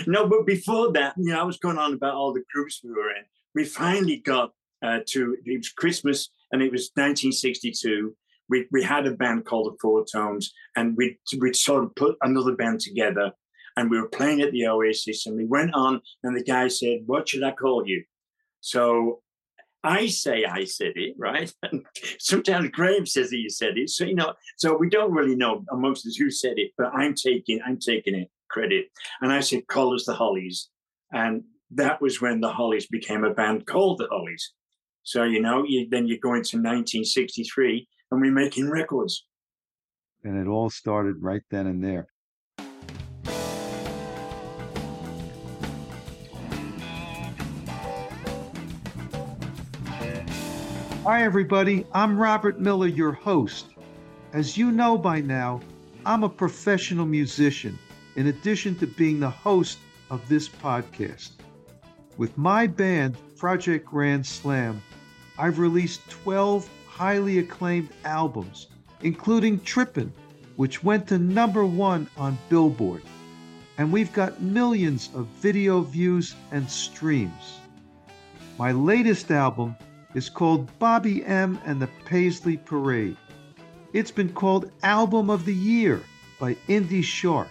no, 0.07 0.27
but 0.27 0.47
before 0.47 0.91
that, 0.93 1.13
you 1.17 1.31
know, 1.31 1.39
I 1.39 1.43
was 1.43 1.57
going 1.57 1.77
on 1.77 1.93
about 1.93 2.15
all 2.15 2.33
the 2.33 2.43
groups 2.51 2.81
we 2.83 2.89
were 2.89 3.11
in. 3.11 3.25
We 3.53 3.63
finally 3.63 4.17
got 4.17 4.53
uh, 4.83 5.01
to, 5.09 5.37
it 5.45 5.57
was 5.57 5.69
Christmas 5.69 6.29
and 6.51 6.63
it 6.63 6.71
was 6.71 6.89
1962. 6.95 8.15
We, 8.49 8.65
we 8.71 8.81
had 8.81 9.05
a 9.05 9.11
band 9.11 9.45
called 9.45 9.71
the 9.71 9.77
Four 9.79 10.03
Tones 10.11 10.51
and 10.75 10.97
we 10.97 11.19
we 11.39 11.53
sort 11.53 11.83
of 11.83 11.93
put 11.93 12.17
another 12.23 12.55
band 12.55 12.79
together 12.79 13.33
and 13.75 13.89
we 13.89 13.99
were 13.99 14.09
playing 14.09 14.41
at 14.41 14.51
the 14.51 14.67
Oasis, 14.67 15.25
and 15.25 15.35
we 15.35 15.45
went 15.45 15.73
on, 15.73 16.01
and 16.23 16.35
the 16.35 16.43
guy 16.43 16.67
said, 16.67 17.03
"What 17.05 17.29
should 17.29 17.43
I 17.43 17.51
call 17.51 17.87
you?" 17.87 18.03
So 18.61 19.21
I 19.83 20.07
say 20.07 20.45
I 20.45 20.63
said 20.63 20.93
it, 20.95 21.15
right? 21.17 21.53
And 21.63 21.85
sometimes 22.19 22.69
Graham 22.69 23.05
says 23.05 23.31
you 23.31 23.49
said 23.49 23.77
it. 23.77 23.89
So 23.89 24.05
you 24.05 24.15
know, 24.15 24.33
so 24.57 24.77
we 24.77 24.89
don't 24.89 25.13
really 25.13 25.35
know 25.35 25.63
amongst 25.71 26.07
us 26.07 26.15
who 26.15 26.31
said 26.31 26.57
it, 26.57 26.71
but 26.77 26.93
I'm 26.93 27.13
taking 27.15 27.61
I'm 27.65 27.79
taking 27.79 28.15
it 28.15 28.29
credit. 28.53 28.85
And 29.21 29.33
I 29.33 29.41
said, 29.41 29.67
call 29.67 29.93
us 29.95 30.05
the 30.05 30.13
Hollies. 30.13 30.69
And 31.11 31.43
that 31.71 32.01
was 32.01 32.21
when 32.21 32.39
the 32.39 32.51
Hollies 32.51 32.87
became 32.87 33.23
a 33.23 33.33
band 33.33 33.65
called 33.65 33.97
the 33.97 34.07
Hollies. 34.09 34.53
So, 35.01 35.23
you 35.23 35.41
know, 35.41 35.65
you, 35.67 35.89
then 35.89 36.07
you 36.07 36.19
go 36.19 36.29
into 36.29 36.57
1963 36.57 37.87
and 38.11 38.21
we're 38.21 38.31
making 38.31 38.69
records. 38.69 39.25
And 40.23 40.37
it 40.37 40.47
all 40.47 40.69
started 40.69 41.15
right 41.19 41.41
then 41.49 41.67
and 41.67 41.83
there. 41.83 42.07
Hi, 51.05 51.23
everybody. 51.23 51.85
I'm 51.93 52.17
Robert 52.17 52.61
Miller, 52.61 52.87
your 52.87 53.11
host. 53.11 53.65
As 54.31 54.57
you 54.57 54.71
know 54.71 54.97
by 54.97 55.19
now, 55.19 55.59
I'm 56.05 56.23
a 56.23 56.29
professional 56.29 57.05
musician, 57.05 57.77
in 58.15 58.27
addition 58.27 58.77
to 58.77 58.87
being 58.87 59.19
the 59.19 59.29
host 59.29 59.79
of 60.09 60.25
this 60.29 60.47
podcast. 60.47 61.31
With 62.15 62.37
my 62.37 62.67
band, 62.67 63.17
Project 63.35 63.85
Grand 63.85 64.25
Slam, 64.25 64.81
I've 65.37 65.59
released 65.59 66.09
12 66.09 66.69
highly 66.87 67.39
acclaimed 67.39 67.89
albums, 68.05 68.67
including 69.01 69.59
Trippin', 69.59 70.13
which 70.55 70.85
went 70.85 71.05
to 71.09 71.17
number 71.19 71.65
one 71.65 72.09
on 72.15 72.37
Billboard. 72.47 73.03
And 73.77 73.91
we've 73.91 74.13
got 74.13 74.41
millions 74.41 75.09
of 75.13 75.25
video 75.25 75.81
views 75.81 76.33
and 76.53 76.69
streams. 76.69 77.59
My 78.57 78.71
latest 78.71 79.31
album 79.31 79.75
is 80.15 80.29
called 80.29 80.69
Bobby 80.79 81.25
M. 81.25 81.59
and 81.65 81.81
the 81.81 81.89
Paisley 82.05 82.57
Parade. 82.57 83.17
It's 83.93 84.11
been 84.11 84.29
called 84.29 84.71
Album 84.83 85.29
of 85.29 85.45
the 85.45 85.53
Year 85.53 86.01
by 86.39 86.55
Indie 86.67 87.03
Shark. 87.03 87.49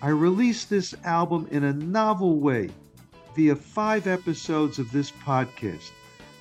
I 0.00 0.08
released 0.08 0.68
this 0.68 0.94
album 1.04 1.46
in 1.50 1.64
a 1.64 1.72
novel 1.72 2.40
way 2.40 2.70
via 3.34 3.54
five 3.54 4.06
episodes 4.06 4.78
of 4.78 4.90
this 4.90 5.10
podcast, 5.10 5.90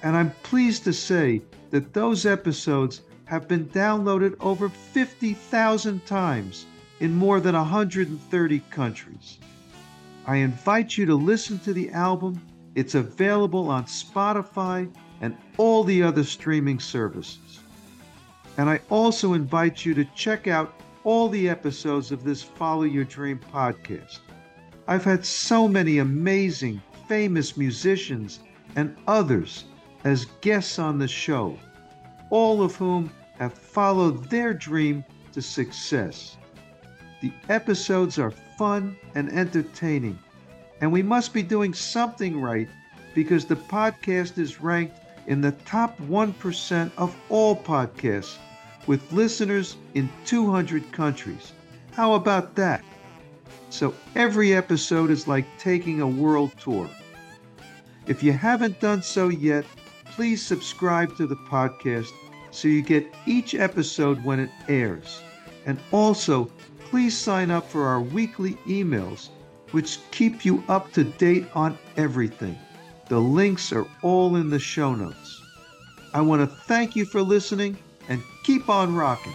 and 0.04 0.16
I'm 0.16 0.32
pleased 0.44 0.84
to 0.86 0.94
say 0.94 1.42
that 1.70 1.94
those 1.94 2.26
episodes 2.26 3.02
have 3.26 3.48
been 3.48 3.66
downloaded 3.68 4.36
over 4.40 4.70
50,000 4.70 6.06
times 6.06 6.66
in 7.00 7.16
more 7.16 7.40
than 7.40 7.56
130 7.56 8.60
countries. 8.70 9.40
I 10.26 10.38
invite 10.38 10.98
you 10.98 11.06
to 11.06 11.16
listen 11.16 11.58
to 11.60 11.74
the 11.74 11.90
album. 11.92 12.42
It's 12.76 12.96
available 12.96 13.70
on 13.70 13.86
Spotify 13.86 14.92
and 15.22 15.38
all 15.58 15.84
the 15.84 16.04
other 16.04 16.24
streaming 16.24 16.80
services. 16.80 17.60
And 18.58 18.70
I 18.70 18.82
also 18.90 19.34
invite 19.34 19.86
you 19.86 19.94
to 19.94 20.06
check 20.16 20.48
out 20.48 20.74
all 21.04 21.30
the 21.30 21.48
episodes 21.48 22.12
of 22.12 22.24
this 22.24 22.44
Follow 22.44 22.84
Your 22.84 23.06
Dream 23.06 23.40
podcast. 23.54 24.20
I've 24.88 25.04
had 25.04 25.26
so 25.26 25.68
many 25.68 26.00
amazing, 26.00 26.82
famous 27.08 27.56
musicians 27.56 28.40
and 28.76 28.96
others 29.08 29.66
as 30.04 30.26
guests 30.42 30.80
on 30.80 30.98
the 30.98 31.08
show, 31.08 31.58
all 32.30 32.62
of 32.62 32.76
whom 32.76 33.12
have 33.38 33.54
followed 33.54 34.30
their 34.30 34.54
dream 34.54 35.04
to 35.34 35.42
success. 35.42 36.38
The 37.22 37.32
episodes 37.50 38.18
are 38.20 38.32
fun 38.32 38.98
and 39.16 39.32
entertaining, 39.32 40.18
and 40.82 40.92
we 40.92 41.04
must 41.04 41.34
be 41.34 41.44
doing 41.44 41.74
something 41.74 42.42
right 42.42 42.68
because 43.14 43.46
the 43.46 43.56
podcast 43.56 44.38
is 44.38 44.62
ranked 44.62 44.98
in 45.32 45.40
the 45.40 45.54
top 45.64 45.98
1% 46.02 46.92
of 46.98 47.16
all 47.30 47.56
podcasts 47.56 48.36
with 48.86 49.14
listeners 49.14 49.78
in 49.94 50.10
200 50.26 50.92
countries. 50.92 51.54
How 51.94 52.16
about 52.16 52.54
that? 52.56 52.84
So 53.70 53.94
every 54.16 54.54
episode 54.54 55.10
is 55.10 55.30
like 55.30 55.46
taking 55.58 56.02
a 56.02 56.08
world 56.08 56.52
tour. 56.60 56.90
If 58.08 58.22
you 58.22 58.34
haven't 58.34 58.82
done 58.82 59.02
so 59.02 59.30
yet, 59.30 59.64
please 60.04 60.46
subscribe 60.46 61.16
to 61.16 61.26
the 61.26 61.38
podcast 61.50 62.12
so 62.52 62.68
you 62.68 62.82
get 62.82 63.08
each 63.26 63.56
episode 63.56 64.22
when 64.26 64.42
it 64.42 64.50
airs. 64.68 65.22
And 65.66 65.80
also, 65.94 66.52
please 66.90 67.18
sign 67.18 67.52
up 67.52 67.70
for 67.70 67.86
our 67.86 68.02
weekly 68.02 68.56
emails, 68.68 69.30
which 69.72 70.00
keep 70.12 70.44
you 70.44 70.62
up 70.68 70.92
to 70.92 71.06
date 71.06 71.46
on 71.56 71.78
everything. 71.96 72.60
The 73.12 73.20
links 73.20 73.74
are 73.74 73.86
all 74.04 74.38
in 74.38 74.50
the 74.50 74.58
show 74.58 74.96
notes. 74.96 75.42
I 76.14 76.22
want 76.22 76.40
to 76.44 76.48
thank 76.48 76.96
you 76.96 77.04
for 77.04 77.22
listening 77.22 77.78
and 78.08 78.24
keep 78.46 78.70
on 78.70 78.96
rocking. 78.96 79.34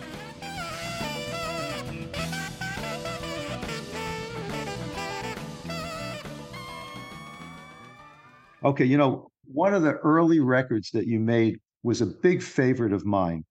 Okay, 8.64 8.86
you 8.86 8.96
know, 8.96 9.30
one 9.44 9.74
of 9.74 9.82
the 9.82 9.98
early 10.02 10.40
records 10.40 10.90
that 10.92 11.06
you 11.06 11.20
made 11.20 11.60
was 11.82 12.00
a 12.00 12.06
big 12.06 12.42
favorite 12.42 12.94
of 12.94 13.04
mine. 13.04 13.44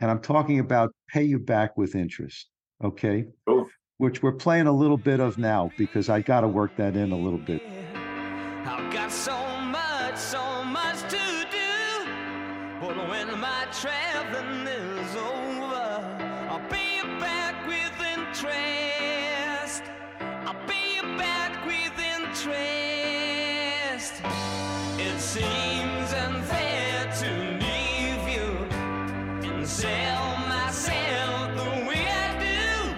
And 0.00 0.10
I'm 0.10 0.20
talking 0.20 0.58
about 0.58 0.92
Pay 1.08 1.24
You 1.24 1.38
Back 1.38 1.78
with 1.78 1.94
Interest. 1.94 2.46
Okay. 2.84 3.24
Oh. 3.46 3.66
Which 3.96 4.22
we're 4.22 4.32
playing 4.32 4.66
a 4.66 4.72
little 4.72 4.98
bit 4.98 5.18
of 5.18 5.38
now 5.38 5.70
because 5.78 6.10
I 6.10 6.20
got 6.20 6.42
to 6.42 6.48
work 6.48 6.76
that 6.76 6.94
in 6.94 7.10
a 7.10 7.16
little 7.16 7.38
bit. 7.38 7.62
Interest. 22.46 24.22
It 24.98 25.20
seems 25.20 26.12
unfair 26.12 27.12
to 27.20 27.30
leave 27.64 28.28
you 28.28 28.50
and 29.48 29.66
sell 29.66 30.36
myself 30.48 31.56
the 31.56 31.70
way 31.88 32.06
I 32.06 32.38
do. 32.38 32.94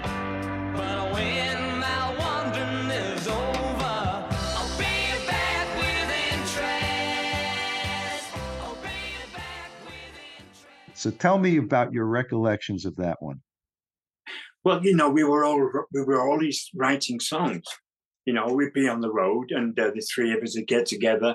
But 0.77 1.13
when 1.13 1.79
my 1.79 2.17
wandering 2.19 2.91
is 2.91 3.27
over, 3.27 4.27
I'll 4.59 4.79
pay 4.79 4.99
you 5.09 5.19
back 5.27 5.67
with 5.77 6.11
interest. 6.33 8.27
I'll 8.63 8.77
pay 8.77 9.03
you 9.13 9.27
back 9.35 9.71
with 9.85 10.15
interest. 10.39 11.01
So 11.01 11.11
tell 11.11 11.39
me 11.39 11.57
about 11.57 11.93
your 11.93 12.07
recollections 12.07 12.85
of 12.85 12.97
that 12.97 13.23
one. 13.23 13.41
Well, 14.65 14.85
you 14.85 14.95
know, 14.95 15.09
we 15.09 15.25
were 15.25 15.45
all 15.45 15.71
we 15.93 16.03
were 16.03 16.21
always 16.21 16.69
writing 16.75 17.21
songs. 17.21 17.65
You 18.29 18.35
know, 18.35 18.49
we'd 18.49 18.75
be 18.75 18.87
on 18.87 19.01
the 19.01 19.11
road, 19.11 19.53
and 19.53 19.81
uh, 19.81 19.91
the 19.95 20.03
three 20.03 20.35
of 20.35 20.43
us 20.43 20.55
would 20.55 20.67
get 20.67 20.85
together 20.85 21.35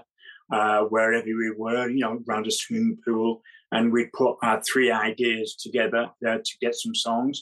uh, 0.52 0.82
wherever 0.82 1.26
we 1.26 1.52
were. 1.58 1.90
You 1.90 2.02
know, 2.02 2.22
around 2.30 2.46
a 2.46 2.52
swimming 2.52 3.00
pool, 3.04 3.42
and 3.72 3.92
we'd 3.92 4.14
put 4.14 4.38
our 4.44 4.62
three 4.62 4.92
ideas 4.92 5.56
together 5.56 6.12
uh, 6.24 6.38
to 6.38 6.58
get 6.62 6.76
some 6.76 6.94
songs. 6.94 7.42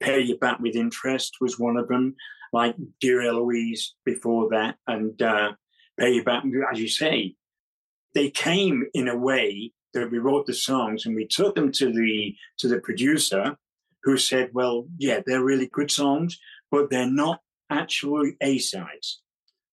Pay 0.00 0.20
You 0.20 0.36
Back 0.36 0.60
with 0.60 0.76
Interest 0.76 1.34
was 1.40 1.58
one 1.58 1.78
of 1.78 1.88
them. 1.88 2.14
Like 2.52 2.74
Dear 3.00 3.22
Eloise 3.22 3.94
before 4.04 4.50
that, 4.50 4.76
and 4.86 5.22
uh, 5.22 5.52
Pay 5.98 6.16
You 6.16 6.22
Back, 6.22 6.44
as 6.70 6.78
you 6.78 6.88
say, 6.88 7.36
they 8.14 8.28
came 8.28 8.84
in 8.92 9.08
a 9.08 9.16
way 9.16 9.72
that 9.94 10.10
we 10.10 10.18
wrote 10.18 10.44
the 10.44 10.52
songs 10.52 11.06
and 11.06 11.16
we 11.16 11.26
took 11.26 11.54
them 11.54 11.72
to 11.72 11.90
the 11.90 12.36
to 12.58 12.68
the 12.68 12.80
producer 12.80 13.56
who 14.02 14.18
said, 14.18 14.50
Well, 14.52 14.88
yeah, 14.98 15.20
they're 15.24 15.42
really 15.42 15.70
good 15.72 15.90
songs, 15.90 16.38
but 16.70 16.90
they're 16.90 17.10
not 17.10 17.40
actually 17.70 18.36
A 18.40 18.58
sides. 18.58 19.20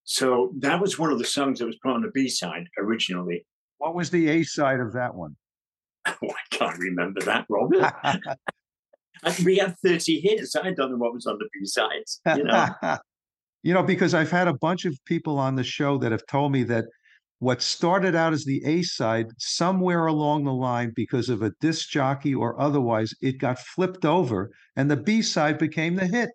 So 0.03 0.53
that 0.59 0.79
was 0.79 0.97
one 0.97 1.11
of 1.11 1.19
the 1.19 1.25
songs 1.25 1.59
that 1.59 1.65
was 1.65 1.77
put 1.83 1.91
on 1.91 2.01
the 2.01 2.11
B 2.13 2.29
side 2.29 2.67
originally. 2.77 3.45
What 3.77 3.93
was 3.93 4.09
the 4.09 4.29
A 4.29 4.43
side 4.43 4.79
of 4.79 4.93
that 4.93 5.13
one? 5.13 5.35
Oh, 6.23 6.29
I 6.29 6.55
can't 6.55 6.79
remember 6.79 7.19
that, 7.23 7.45
Robert. 7.49 7.93
We 9.43 9.57
had 9.57 9.75
30 9.83 10.21
hits. 10.21 10.55
I 10.55 10.71
don't 10.71 10.91
know 10.91 10.97
what 10.97 11.13
was 11.13 11.25
on 11.25 11.37
the 11.37 11.49
B 11.53 11.65
sides. 11.65 12.21
You 12.25 12.45
know, 12.45 12.67
you 13.63 13.73
know, 13.73 13.83
because 13.83 14.13
I've 14.13 14.31
had 14.31 14.47
a 14.47 14.53
bunch 14.53 14.85
of 14.85 14.97
people 15.05 15.37
on 15.37 15.55
the 15.55 15.63
show 15.65 15.97
that 15.97 16.13
have 16.13 16.25
told 16.27 16.53
me 16.53 16.63
that 16.63 16.85
what 17.39 17.61
started 17.61 18.15
out 18.15 18.33
as 18.33 18.45
the 18.45 18.63
A 18.65 18.81
side, 18.83 19.27
somewhere 19.37 20.07
along 20.07 20.43
the 20.43 20.53
line, 20.53 20.91
because 20.95 21.29
of 21.29 21.41
a 21.41 21.51
disc 21.61 21.89
jockey 21.89 22.33
or 22.33 22.59
otherwise, 22.59 23.13
it 23.21 23.37
got 23.37 23.59
flipped 23.59 24.05
over 24.05 24.51
and 24.75 24.89
the 24.89 24.97
B 24.97 25.21
side 25.21 25.57
became 25.57 25.95
the 25.95 26.07
hit. 26.07 26.29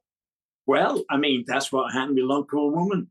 Well, 0.67 1.05
I 1.11 1.17
mean, 1.17 1.45
that's 1.47 1.73
what 1.73 1.93
happened 1.93 2.17
with 2.17 2.25
Long 2.25 2.45
Cool 2.45 2.71
Woman. 2.71 3.11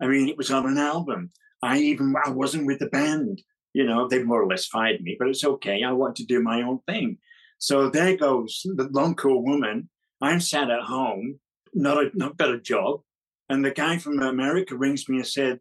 I 0.00 0.06
mean, 0.06 0.28
it 0.28 0.38
was 0.38 0.50
on 0.50 0.66
an 0.66 0.78
album. 0.78 1.30
I 1.62 1.78
even 1.78 2.14
I 2.24 2.30
wasn't 2.30 2.66
with 2.66 2.78
the 2.78 2.86
band. 2.86 3.42
You 3.72 3.84
know, 3.84 4.08
they 4.08 4.22
more 4.22 4.42
or 4.42 4.46
less 4.46 4.66
fired 4.66 5.00
me, 5.00 5.16
but 5.18 5.28
it's 5.28 5.44
okay. 5.44 5.82
I 5.84 5.92
want 5.92 6.16
to 6.16 6.24
do 6.24 6.42
my 6.42 6.62
own 6.62 6.80
thing. 6.88 7.18
So 7.58 7.90
there 7.90 8.16
goes 8.16 8.62
the 8.64 8.88
Long 8.90 9.14
Cool 9.14 9.44
Woman. 9.44 9.88
I'm 10.20 10.40
sat 10.40 10.70
at 10.70 10.82
home 10.82 11.38
not 11.74 11.98
a 11.98 12.10
not 12.14 12.36
got 12.36 12.54
a 12.54 12.58
job. 12.58 13.00
And 13.48 13.64
the 13.64 13.70
guy 13.70 13.98
from 13.98 14.20
America 14.20 14.76
rings 14.76 15.08
me 15.08 15.16
and 15.16 15.26
said, 15.26 15.60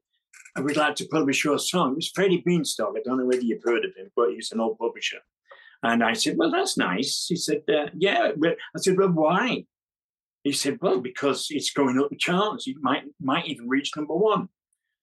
I 0.55 0.61
would 0.61 0.77
like 0.77 0.95
to 0.97 1.07
publish 1.07 1.43
your 1.43 1.57
song. 1.57 1.93
It 1.93 1.95
was 1.95 2.11
Freddie 2.13 2.43
Bienstock. 2.47 2.93
I 2.95 3.01
don't 3.03 3.17
know 3.17 3.25
whether 3.25 3.41
you've 3.41 3.63
heard 3.63 3.85
of 3.85 3.95
him, 3.95 4.11
but 4.15 4.29
he's 4.31 4.51
an 4.51 4.59
old 4.59 4.77
publisher. 4.77 5.19
And 5.83 6.03
I 6.03 6.13
said, 6.13 6.37
Well, 6.37 6.51
that's 6.51 6.77
nice. 6.77 7.25
He 7.27 7.35
said, 7.35 7.63
uh, 7.69 7.87
Yeah. 7.95 8.31
I 8.43 8.79
said, 8.79 8.97
Well, 8.97 9.09
why? 9.09 9.65
He 10.43 10.51
said, 10.51 10.79
Well, 10.81 10.99
because 10.99 11.47
it's 11.49 11.71
going 11.71 11.99
up 11.99 12.09
the 12.09 12.17
charts. 12.17 12.67
You 12.67 12.75
might 12.81 13.03
might 13.21 13.47
even 13.47 13.67
reach 13.67 13.91
number 13.95 14.15
one. 14.15 14.49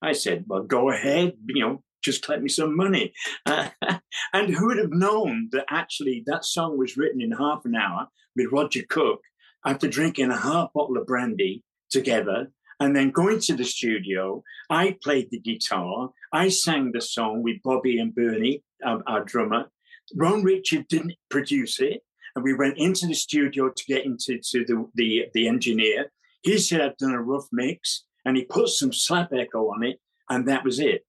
I 0.02 0.12
said, 0.12 0.44
Well, 0.46 0.62
go 0.62 0.90
ahead, 0.90 1.34
you 1.48 1.62
know, 1.62 1.82
just 2.02 2.22
collect 2.22 2.42
me 2.42 2.48
some 2.48 2.76
money. 2.76 3.12
Uh, 3.44 3.70
and 4.32 4.54
who 4.54 4.66
would 4.66 4.78
have 4.78 4.92
known 4.92 5.48
that 5.52 5.66
actually 5.70 6.22
that 6.26 6.44
song 6.44 6.78
was 6.78 6.96
written 6.96 7.20
in 7.20 7.32
half 7.32 7.64
an 7.64 7.74
hour 7.74 8.08
with 8.34 8.52
Roger 8.52 8.82
Cook 8.88 9.20
after 9.64 9.88
drinking 9.88 10.30
a 10.30 10.36
half 10.36 10.72
bottle 10.72 10.96
of 10.96 11.06
brandy 11.06 11.64
together 11.90 12.48
and 12.78 12.94
then 12.94 13.10
going 13.10 13.40
to 13.40 13.54
the 13.54 13.64
studio, 13.64 14.42
I 14.68 14.96
played 15.02 15.30
the 15.30 15.40
guitar. 15.40 16.10
I 16.32 16.48
sang 16.48 16.92
the 16.92 17.00
song 17.00 17.42
with 17.42 17.62
Bobby 17.62 17.98
and 17.98 18.14
Bernie, 18.14 18.62
our 18.84 19.24
drummer. 19.24 19.70
Ron 20.14 20.42
Richard 20.42 20.86
didn't 20.88 21.14
produce 21.30 21.80
it. 21.80 22.02
And 22.36 22.44
we 22.44 22.54
went 22.54 22.78
into 22.78 23.08
the 23.08 23.14
studio 23.14 23.70
to 23.70 23.84
get 23.88 24.04
into 24.04 24.38
to 24.38 24.64
the, 24.64 24.86
the, 24.94 25.24
the 25.34 25.48
engineer. 25.48 26.12
He 26.42 26.58
said 26.58 26.80
I'd 26.80 26.96
done 26.98 27.14
a 27.14 27.20
rough 27.22 27.48
mix 27.50 28.04
and 28.24 28.36
he 28.36 28.44
put 28.44 28.68
some 28.68 28.92
slap 28.92 29.32
echo 29.32 29.70
on 29.70 29.82
it, 29.82 29.98
and 30.30 30.46
that 30.46 30.64
was 30.64 30.78
it. 30.78 31.04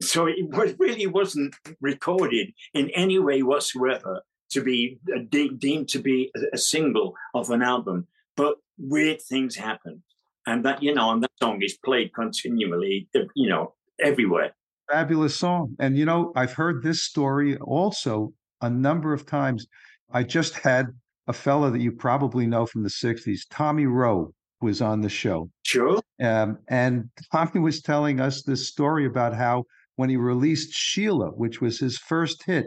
So 0.00 0.26
it 0.26 0.36
was, 0.48 0.74
really 0.78 1.06
wasn't 1.06 1.54
recorded 1.80 2.54
in 2.72 2.88
any 2.90 3.18
way 3.18 3.42
whatsoever 3.42 4.22
to 4.52 4.62
be 4.62 4.98
uh, 5.14 5.20
de- 5.28 5.50
deemed 5.50 5.88
to 5.88 5.98
be 5.98 6.30
a, 6.34 6.54
a 6.54 6.58
single 6.58 7.14
of 7.34 7.50
an 7.50 7.62
album. 7.62 8.06
But 8.36 8.56
weird 8.78 9.20
things 9.20 9.56
happen 9.56 10.02
and 10.48 10.64
that 10.64 10.82
you 10.82 10.94
know, 10.94 11.10
and 11.10 11.22
that 11.22 11.30
song 11.42 11.60
is 11.62 11.76
played 11.84 12.12
continually, 12.14 13.08
you 13.34 13.48
know, 13.48 13.74
everywhere. 14.00 14.52
Fabulous 14.90 15.36
song, 15.36 15.76
and 15.78 15.96
you 15.96 16.06
know, 16.06 16.32
I've 16.34 16.54
heard 16.54 16.82
this 16.82 17.02
story 17.02 17.58
also 17.58 18.32
a 18.62 18.70
number 18.70 19.12
of 19.12 19.26
times. 19.26 19.66
I 20.10 20.22
just 20.22 20.54
had 20.54 20.86
a 21.26 21.32
fellow 21.32 21.70
that 21.70 21.80
you 21.80 21.92
probably 21.92 22.46
know 22.46 22.66
from 22.66 22.82
the 22.82 22.88
'60s, 22.88 23.40
Tommy 23.50 23.86
Roe, 23.86 24.32
was 24.60 24.80
on 24.80 25.02
the 25.02 25.08
show. 25.08 25.50
Sure. 25.64 26.00
Um, 26.22 26.58
and 26.68 27.10
Tommy 27.30 27.60
was 27.60 27.82
telling 27.82 28.20
us 28.20 28.42
this 28.42 28.68
story 28.68 29.06
about 29.06 29.34
how 29.34 29.64
when 29.96 30.08
he 30.08 30.16
released 30.16 30.72
Sheila, 30.72 31.30
which 31.30 31.60
was 31.60 31.78
his 31.78 31.98
first 31.98 32.44
hit, 32.44 32.66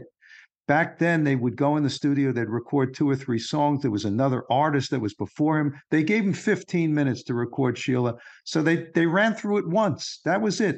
back 0.68 1.00
then 1.00 1.24
they 1.24 1.36
would 1.36 1.58
go 1.58 1.76
in 1.76 1.84
the 1.84 1.90
studio 1.90 2.32
they'd 2.32 2.48
record 2.48 2.94
two 2.94 3.10
or 3.10 3.16
three 3.16 3.40
songs 3.40 3.82
there 3.82 3.92
was 3.92 4.06
another 4.06 4.44
artist 4.50 4.92
that 4.92 5.02
was 5.02 5.16
before 5.16 5.60
him. 5.60 5.74
They 5.90 6.04
gave 6.04 6.24
him 6.24 6.34
15 6.34 6.94
minutes 6.94 7.24
to 7.24 7.34
record 7.34 7.78
sheila 7.78 8.16
so 8.46 8.62
they 8.62 8.88
they 8.94 9.08
ran 9.08 9.34
through 9.34 9.58
it 9.58 9.68
once. 9.68 10.22
That 10.24 10.42
was 10.42 10.62
it. 10.62 10.78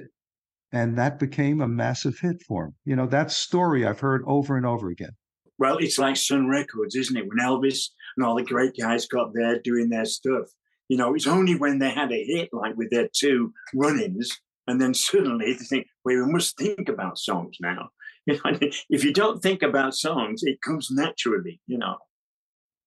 And 0.71 0.97
that 0.97 1.19
became 1.19 1.61
a 1.61 1.67
massive 1.67 2.17
hit 2.19 2.41
for 2.47 2.65
him. 2.65 2.75
You 2.85 2.95
know 2.95 3.07
that 3.07 3.31
story 3.31 3.85
i've 3.85 3.99
heard 3.99 4.23
over 4.25 4.55
and 4.55 4.65
over 4.65 4.89
again 4.89 5.11
well 5.59 5.77
it's 5.77 5.97
like 5.97 6.15
sun 6.15 6.47
records 6.47 6.95
isn't 6.95 7.17
it 7.17 7.27
when 7.27 7.39
elvis 7.39 7.89
and 8.15 8.25
all 8.25 8.35
the 8.35 8.43
great 8.43 8.73
guys 8.79 9.07
got 9.07 9.33
there 9.33 9.59
doing 9.59 9.89
their 9.89 10.05
stuff 10.05 10.47
you 10.89 10.97
know 10.97 11.13
it's 11.13 11.27
only 11.27 11.55
when 11.55 11.79
they 11.79 11.89
had 11.89 12.11
a 12.11 12.23
hit 12.23 12.49
like 12.51 12.75
with 12.75 12.89
their 12.89 13.09
two 13.13 13.53
run-ins 13.73 14.39
and 14.67 14.79
then 14.79 14.93
suddenly 14.93 15.53
they 15.53 15.65
think 15.65 15.87
well 16.03 16.25
we 16.25 16.31
must 16.31 16.57
think 16.57 16.89
about 16.89 17.17
songs 17.17 17.57
now 17.61 17.89
if 18.27 19.03
you 19.03 19.13
don't 19.13 19.41
think 19.41 19.63
about 19.63 19.95
songs, 19.95 20.43
it 20.43 20.61
comes 20.61 20.89
naturally, 20.91 21.59
you 21.67 21.77
know. 21.77 21.97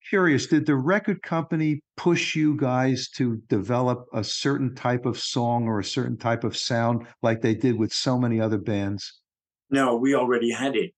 Curious, 0.09 0.47
did 0.47 0.67
the 0.67 0.77
record 0.77 1.21
company 1.23 1.81
push 1.97 2.37
you 2.37 2.57
guys 2.57 3.09
to 3.17 3.43
develop 3.49 4.07
a 4.15 4.23
certain 4.23 4.75
type 4.75 5.05
of 5.05 5.19
song 5.19 5.67
or 5.67 5.81
a 5.81 5.85
certain 5.85 6.17
type 6.17 6.45
of 6.45 6.57
sound 6.57 7.07
like 7.23 7.43
they 7.43 7.55
did 7.55 7.77
with 7.77 7.93
so 7.93 8.17
many 8.17 8.41
other 8.41 8.59
bands? 8.59 9.21
No, 9.69 9.97
we 9.97 10.15
already 10.15 10.51
had 10.51 10.77
it. 10.77 10.93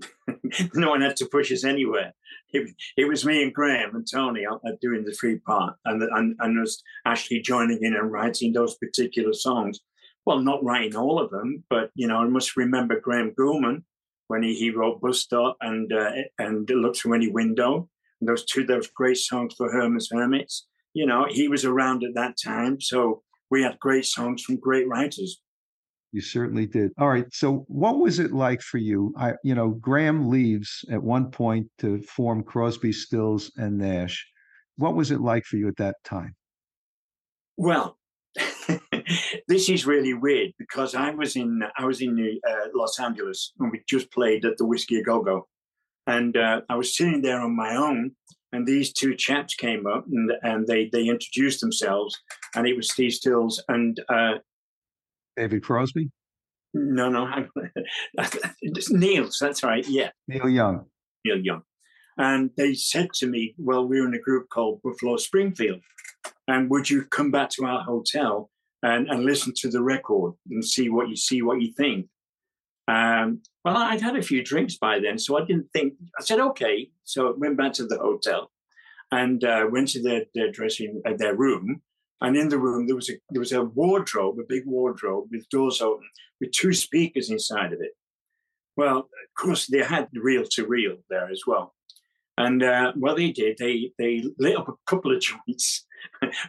no 0.74 0.90
one 0.90 1.00
had 1.00 1.16
to 1.16 1.26
push 1.26 1.52
us 1.52 1.64
anywhere. 1.64 2.12
It, 2.52 2.70
it, 2.96 3.08
was 3.08 3.24
me 3.24 3.42
and 3.42 3.52
Graham 3.52 3.96
and 3.96 4.06
Tony 4.08 4.46
uh, 4.46 4.56
doing 4.80 5.04
the 5.04 5.12
free 5.12 5.38
part, 5.38 5.76
and, 5.84 6.02
and 6.02 6.36
and 6.38 6.60
was 6.60 6.82
actually 7.04 7.40
joining 7.40 7.82
in 7.82 7.94
and 7.94 8.12
writing 8.12 8.52
those 8.52 8.76
particular 8.76 9.32
songs 9.32 9.80
well, 10.26 10.38
not 10.38 10.64
writing 10.64 10.96
all 10.96 11.20
of 11.20 11.30
them, 11.30 11.64
but 11.68 11.90
you 11.94 12.06
know, 12.06 12.18
I 12.18 12.26
must 12.26 12.56
remember 12.56 13.00
Graham 13.00 13.34
Gouldman 13.34 13.84
when 14.28 14.42
he, 14.42 14.54
he 14.54 14.70
wrote 14.70 15.00
Bus 15.00 15.20
Stop 15.20 15.56
and 15.60 15.92
uh, 15.92 16.12
and 16.38 16.68
Look 16.68 16.96
Through 16.96 17.14
Any 17.14 17.30
Window. 17.30 17.88
And 18.20 18.28
those 18.28 18.44
two 18.44 18.64
those 18.64 18.88
great 18.88 19.18
songs 19.18 19.54
for 19.54 19.70
Herman's 19.70 20.08
Hermits. 20.10 20.66
You 20.94 21.06
know, 21.06 21.26
he 21.28 21.48
was 21.48 21.64
around 21.64 22.04
at 22.04 22.14
that 22.14 22.36
time, 22.42 22.80
so 22.80 23.22
we 23.50 23.62
had 23.62 23.78
great 23.80 24.06
songs 24.06 24.42
from 24.42 24.56
great 24.56 24.88
writers. 24.88 25.40
You 26.14 26.20
certainly 26.20 26.66
did. 26.66 26.92
All 26.96 27.08
right. 27.08 27.26
So, 27.32 27.64
what 27.66 27.98
was 27.98 28.20
it 28.20 28.30
like 28.30 28.60
for 28.60 28.78
you? 28.78 29.12
I, 29.18 29.32
you 29.42 29.56
know, 29.56 29.70
Graham 29.70 30.30
leaves 30.30 30.84
at 30.88 31.02
one 31.02 31.32
point 31.32 31.66
to 31.80 32.00
form 32.02 32.44
Crosby, 32.44 32.92
Stills, 32.92 33.50
and 33.56 33.78
Nash. 33.78 34.24
What 34.76 34.94
was 34.94 35.10
it 35.10 35.20
like 35.20 35.44
for 35.44 35.56
you 35.56 35.66
at 35.66 35.76
that 35.78 35.96
time? 36.04 36.36
Well, 37.56 37.98
this 39.48 39.68
is 39.68 39.86
really 39.86 40.14
weird 40.14 40.52
because 40.56 40.94
I 40.94 41.10
was 41.10 41.34
in 41.34 41.64
I 41.76 41.84
was 41.84 42.00
in 42.00 42.38
uh, 42.48 42.68
Los 42.72 43.00
Angeles 43.00 43.52
and 43.58 43.72
we 43.72 43.82
just 43.88 44.12
played 44.12 44.44
at 44.44 44.56
the 44.56 44.66
Whisky 44.66 45.00
a 45.00 45.02
Go 45.02 45.20
Go, 45.20 45.48
and 46.06 46.36
uh, 46.36 46.60
I 46.68 46.76
was 46.76 46.96
sitting 46.96 47.22
there 47.22 47.40
on 47.40 47.56
my 47.56 47.74
own, 47.74 48.12
and 48.52 48.64
these 48.64 48.92
two 48.92 49.16
chaps 49.16 49.56
came 49.56 49.84
up 49.88 50.04
and 50.06 50.30
and 50.44 50.64
they 50.68 50.88
they 50.90 51.08
introduced 51.08 51.60
themselves, 51.60 52.16
and 52.54 52.68
it 52.68 52.76
was 52.76 52.92
Steve 52.92 53.14
Stills 53.14 53.60
and 53.68 53.98
uh, 54.08 54.34
David 55.36 55.62
Crosby. 55.62 56.10
No, 56.72 57.08
no, 57.08 57.26
Neil. 58.90 59.28
That's 59.40 59.62
right. 59.62 59.86
Yeah, 59.88 60.10
Neil 60.26 60.48
Young. 60.48 60.86
Neil 61.24 61.38
Young, 61.38 61.62
and 62.18 62.50
they 62.56 62.74
said 62.74 63.12
to 63.14 63.26
me, 63.26 63.54
"Well, 63.58 63.86
we're 63.86 64.06
in 64.06 64.14
a 64.14 64.18
group 64.18 64.48
called 64.48 64.82
Buffalo 64.82 65.16
Springfield." 65.16 65.80
and 66.48 66.70
would 66.70 66.88
you 66.88 67.04
come 67.04 67.30
back 67.30 67.50
to 67.50 67.64
our 67.64 67.82
hotel 67.82 68.50
and, 68.82 69.08
and 69.08 69.24
listen 69.24 69.52
to 69.56 69.68
the 69.68 69.82
record 69.82 70.34
and 70.50 70.64
see 70.64 70.88
what 70.88 71.08
you 71.08 71.16
see 71.16 71.42
what 71.42 71.60
you 71.60 71.72
think 71.72 72.06
um, 72.88 73.40
well 73.64 73.76
i'd 73.76 74.00
had 74.00 74.16
a 74.16 74.22
few 74.22 74.42
drinks 74.42 74.76
by 74.76 74.98
then 74.98 75.18
so 75.18 75.38
i 75.38 75.44
didn't 75.44 75.70
think 75.72 75.94
i 76.18 76.22
said 76.22 76.40
okay 76.40 76.90
so 77.04 77.28
i 77.28 77.32
went 77.36 77.56
back 77.56 77.72
to 77.72 77.86
the 77.86 77.98
hotel 77.98 78.50
and 79.10 79.44
uh, 79.44 79.66
went 79.70 79.88
to 79.88 80.02
their, 80.02 80.24
their 80.34 80.50
dressing 80.50 81.00
uh, 81.06 81.12
their 81.16 81.34
room 81.34 81.80
and 82.24 82.36
in 82.36 82.48
the 82.48 82.58
room 82.58 82.86
there 82.86 82.96
was 82.96 83.10
a 83.10 83.14
there 83.30 83.40
was 83.40 83.52
a 83.52 83.64
wardrobe 83.64 84.38
a 84.38 84.44
big 84.48 84.66
wardrobe 84.66 85.26
with 85.30 85.48
doors 85.48 85.80
open 85.80 86.08
with 86.40 86.50
two 86.52 86.72
speakers 86.72 87.30
inside 87.30 87.72
of 87.72 87.80
it 87.80 87.92
well 88.76 88.98
of 88.98 89.34
course 89.36 89.66
they 89.66 89.82
had 89.82 90.08
reel 90.14 90.44
to 90.44 90.66
reel 90.66 90.96
there 91.08 91.30
as 91.30 91.42
well 91.46 91.74
and 92.36 92.62
uh, 92.62 92.92
what 92.96 93.16
they 93.16 93.30
did 93.30 93.56
they 93.58 93.92
they 93.98 94.24
lit 94.38 94.56
up 94.56 94.68
a 94.68 94.72
couple 94.86 95.14
of 95.14 95.20
joints 95.28 95.86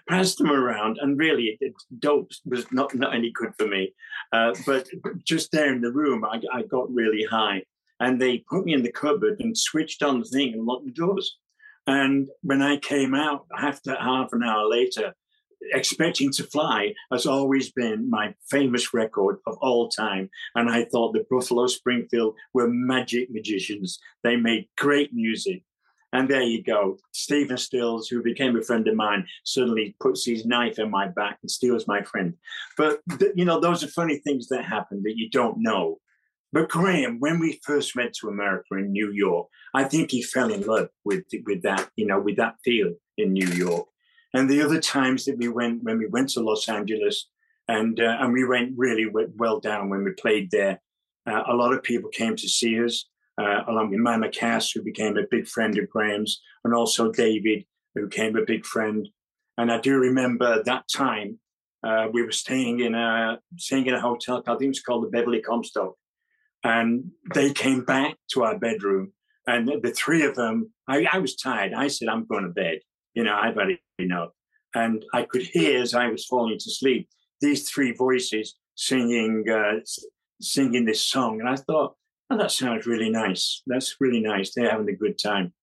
passed 0.08 0.38
them 0.38 0.52
around, 0.52 0.98
and 1.02 1.18
really, 1.18 1.58
it, 1.62 1.74
dope 2.00 2.32
was 2.46 2.66
not 2.72 2.94
not 2.96 3.16
any 3.16 3.32
good 3.32 3.54
for 3.58 3.68
me. 3.68 3.94
Uh, 4.32 4.54
but 4.66 4.88
just 5.24 5.52
there 5.52 5.74
in 5.74 5.82
the 5.82 5.92
room, 5.92 6.26
I, 6.26 6.42
I 6.52 6.64
got 6.64 6.94
really 6.94 7.24
high, 7.24 7.64
and 8.00 8.22
they 8.22 8.40
put 8.50 8.66
me 8.66 8.74
in 8.74 8.84
the 8.84 8.92
cupboard 8.92 9.40
and 9.40 9.58
switched 9.58 10.04
on 10.04 10.20
the 10.20 10.26
thing 10.26 10.54
and 10.54 10.66
locked 10.66 10.86
the 10.86 10.92
doors. 10.92 11.38
And 11.88 12.28
when 12.42 12.62
I 12.62 12.78
came 12.78 13.14
out 13.14 13.46
after 13.58 13.96
half 13.96 14.34
an 14.34 14.44
hour 14.44 14.68
later, 14.68 15.14
Expecting 15.74 16.32
to 16.34 16.44
Fly 16.44 16.94
has 17.12 17.26
always 17.26 17.72
been 17.72 18.10
my 18.10 18.34
famous 18.50 18.94
record 18.94 19.38
of 19.48 19.58
all 19.62 19.90
time. 19.90 20.30
And 20.56 20.70
I 20.70 20.86
thought 20.86 21.14
the 21.14 21.26
Buffalo 21.30 21.68
Springfield 21.68 22.36
were 22.54 22.68
magic 22.70 23.30
magicians. 23.32 24.00
They 24.24 24.36
made 24.36 24.68
great 24.78 25.14
music. 25.14 25.64
And 26.14 26.30
there 26.30 26.44
you 26.44 26.64
go. 26.64 26.98
Stephen 27.12 27.58
Stills, 27.58 28.08
who 28.08 28.24
became 28.24 28.56
a 28.56 28.62
friend 28.62 28.88
of 28.88 28.96
mine, 28.96 29.28
suddenly 29.44 29.96
puts 30.00 30.26
his 30.26 30.46
knife 30.46 30.80
in 30.80 30.90
my 30.90 31.08
back 31.10 31.40
and 31.42 31.52
steals 31.52 31.88
my 31.88 32.04
friend. 32.04 32.36
But, 32.78 33.02
th- 33.20 33.34
you 33.36 33.44
know, 33.44 33.60
those 33.60 33.84
are 33.84 33.88
funny 33.88 34.20
things 34.20 34.48
that 34.48 34.64
happen 34.64 35.04
that 35.04 35.18
you 35.18 35.30
don't 35.30 35.58
know. 35.58 36.00
But 36.54 36.70
Graham, 36.70 37.20
when 37.20 37.40
we 37.40 37.60
first 37.64 37.98
went 37.98 38.14
to 38.14 38.30
America 38.30 38.76
in 38.76 38.94
New 38.94 39.12
York, 39.12 39.50
I 39.74 39.84
think 39.84 40.12
he 40.12 40.22
fell 40.22 40.54
in 40.54 40.62
love 40.62 40.88
with 41.04 41.26
with 41.46 41.64
that, 41.64 41.90
you 41.98 42.06
know, 42.06 42.22
with 42.22 42.38
that 42.38 42.56
feel 42.64 42.94
in 43.18 43.34
New 43.34 43.48
York. 43.48 43.88
And 44.36 44.50
the 44.50 44.62
other 44.62 44.82
times 44.82 45.24
that 45.26 45.38
we 45.38 45.48
went, 45.48 45.82
when 45.84 45.98
we 45.98 46.08
went 46.08 46.30
to 46.32 46.42
Los 46.42 46.68
Angeles, 46.68 47.30
and 47.70 48.00
uh, 48.00 48.18
and 48.20 48.34
we 48.34 48.46
went 48.46 48.74
really 48.76 49.08
well 49.38 49.62
down 49.62 49.90
when 49.90 50.04
we 50.04 50.12
played 50.12 50.52
there. 50.52 50.82
Uh, 51.26 51.44
a 51.48 51.56
lot 51.56 51.74
of 51.74 51.82
people 51.82 52.10
came 52.10 52.36
to 52.36 52.48
see 52.48 52.84
us 52.84 53.06
uh, 53.40 53.62
along 53.68 53.90
with 53.90 54.00
Mama 54.00 54.30
Cass, 54.30 54.72
who 54.72 54.84
became 54.84 55.18
a 55.18 55.24
big 55.32 55.48
friend 55.48 55.78
of 55.78 55.90
Graham's, 55.90 56.42
and 56.66 56.74
also 56.74 57.12
David, 57.12 57.64
who 57.96 58.08
became 58.08 58.36
a 58.36 58.46
big 58.46 58.66
friend. 58.66 59.08
And 59.58 59.72
I 59.72 59.80
do 59.80 59.96
remember 59.98 60.62
that 60.64 60.84
time 60.94 61.40
uh, 61.82 62.08
we 62.12 62.22
were 62.22 62.34
staying 62.34 62.82
in 62.82 62.94
a 62.94 63.40
staying 63.58 63.86
in 63.88 63.94
a 63.94 64.02
hotel. 64.02 64.44
I 64.46 64.52
think 64.52 64.64
it 64.64 64.68
was 64.68 64.82
called 64.82 65.06
the 65.06 65.10
Beverly 65.10 65.42
Comstock, 65.42 65.94
and 66.62 67.12
they 67.34 67.54
came 67.54 67.86
back 67.86 68.16
to 68.34 68.44
our 68.44 68.60
bedroom, 68.60 69.14
and 69.48 69.82
the 69.82 69.92
three 69.92 70.24
of 70.24 70.36
them. 70.36 70.74
I, 70.90 71.08
I 71.12 71.20
was 71.20 71.38
tired. 71.38 71.74
I 71.74 71.88
said, 71.88 72.10
"I'm 72.10 72.26
going 72.26 72.44
to 72.44 72.50
bed." 72.50 72.80
You 73.16 73.24
know, 73.24 73.36
I've 73.36 73.58
enough. 73.98 74.30
and 74.76 75.04
I 75.14 75.24
could 75.24 75.44
hear 75.44 75.82
as 75.82 75.94
I 75.94 76.08
was 76.08 76.26
falling 76.26 76.60
to 76.60 76.72
sleep 76.72 77.10
these 77.42 77.70
three 77.70 77.94
voices 77.94 78.56
singing 78.76 79.46
uh, 79.50 79.80
singing 80.42 80.86
this 80.86 81.02
song, 81.02 81.40
and 81.40 81.50
I 81.50 81.56
thought, 81.56 81.96
oh, 82.30 82.38
that 82.38 82.52
sounds 82.52 82.86
really 82.86 83.10
nice. 83.10 83.62
That's 83.68 83.96
really 84.00 84.22
nice. 84.22 84.54
They're 84.54 84.70
having 84.70 84.90
a 84.90 84.96
good 84.96 85.18
time. 85.18 85.54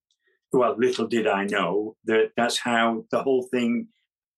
Well, 0.53 0.77
little 0.79 1.07
did 1.07 1.27
I 1.27 1.45
know 1.45 1.97
that 2.05 2.31
that's 2.37 2.59
how 2.59 3.05
the 3.11 3.23
whole 3.23 3.49
thing 3.51 3.89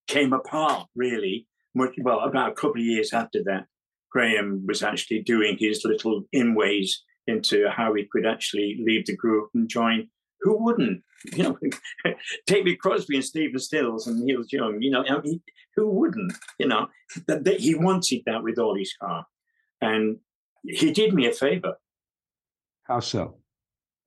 came 0.07 0.33
apart. 0.33 0.89
Really, 0.95 1.47
much 1.75 1.95
well 1.99 2.21
about 2.21 2.53
a 2.53 2.55
couple 2.55 2.81
of 2.81 2.87
years 2.87 3.13
after 3.13 3.43
that, 3.45 3.67
Graham 4.11 4.65
was 4.67 4.83
actually 4.83 5.21
doing 5.21 5.57
his 5.59 5.85
little 5.85 6.25
inways 6.35 6.91
into 7.27 7.69
how 7.71 7.95
he 7.95 8.07
could 8.11 8.27
actually 8.27 8.79
leave 8.85 9.07
the 9.07 9.17
group 9.17 9.51
and 9.55 9.69
join. 9.69 10.09
Who 10.45 10.63
wouldn't? 10.63 11.03
You 11.33 11.43
know, 11.43 11.59
David 12.47 12.79
Crosby 12.79 13.17
and 13.17 13.25
Stephen 13.25 13.59
Stills 13.59 14.07
and 14.07 14.21
Neil 14.21 14.45
Young. 14.51 14.81
You 14.81 14.91
know, 14.91 15.05
I 15.09 15.21
mean, 15.23 15.41
who 15.75 15.89
wouldn't? 15.89 16.33
You 16.59 16.69
know, 16.69 16.89
that, 17.27 17.45
that 17.45 17.61
he 17.61 17.75
wanted 17.75 18.23
that 18.27 18.43
with 18.43 18.59
all 18.59 18.77
his 18.77 18.95
heart, 19.01 19.27
and 19.81 20.19
he 20.63 20.93
did 20.93 21.15
me 21.15 21.27
a 21.27 21.33
favor. 21.33 21.75
How 22.85 23.01
so? 23.01 23.39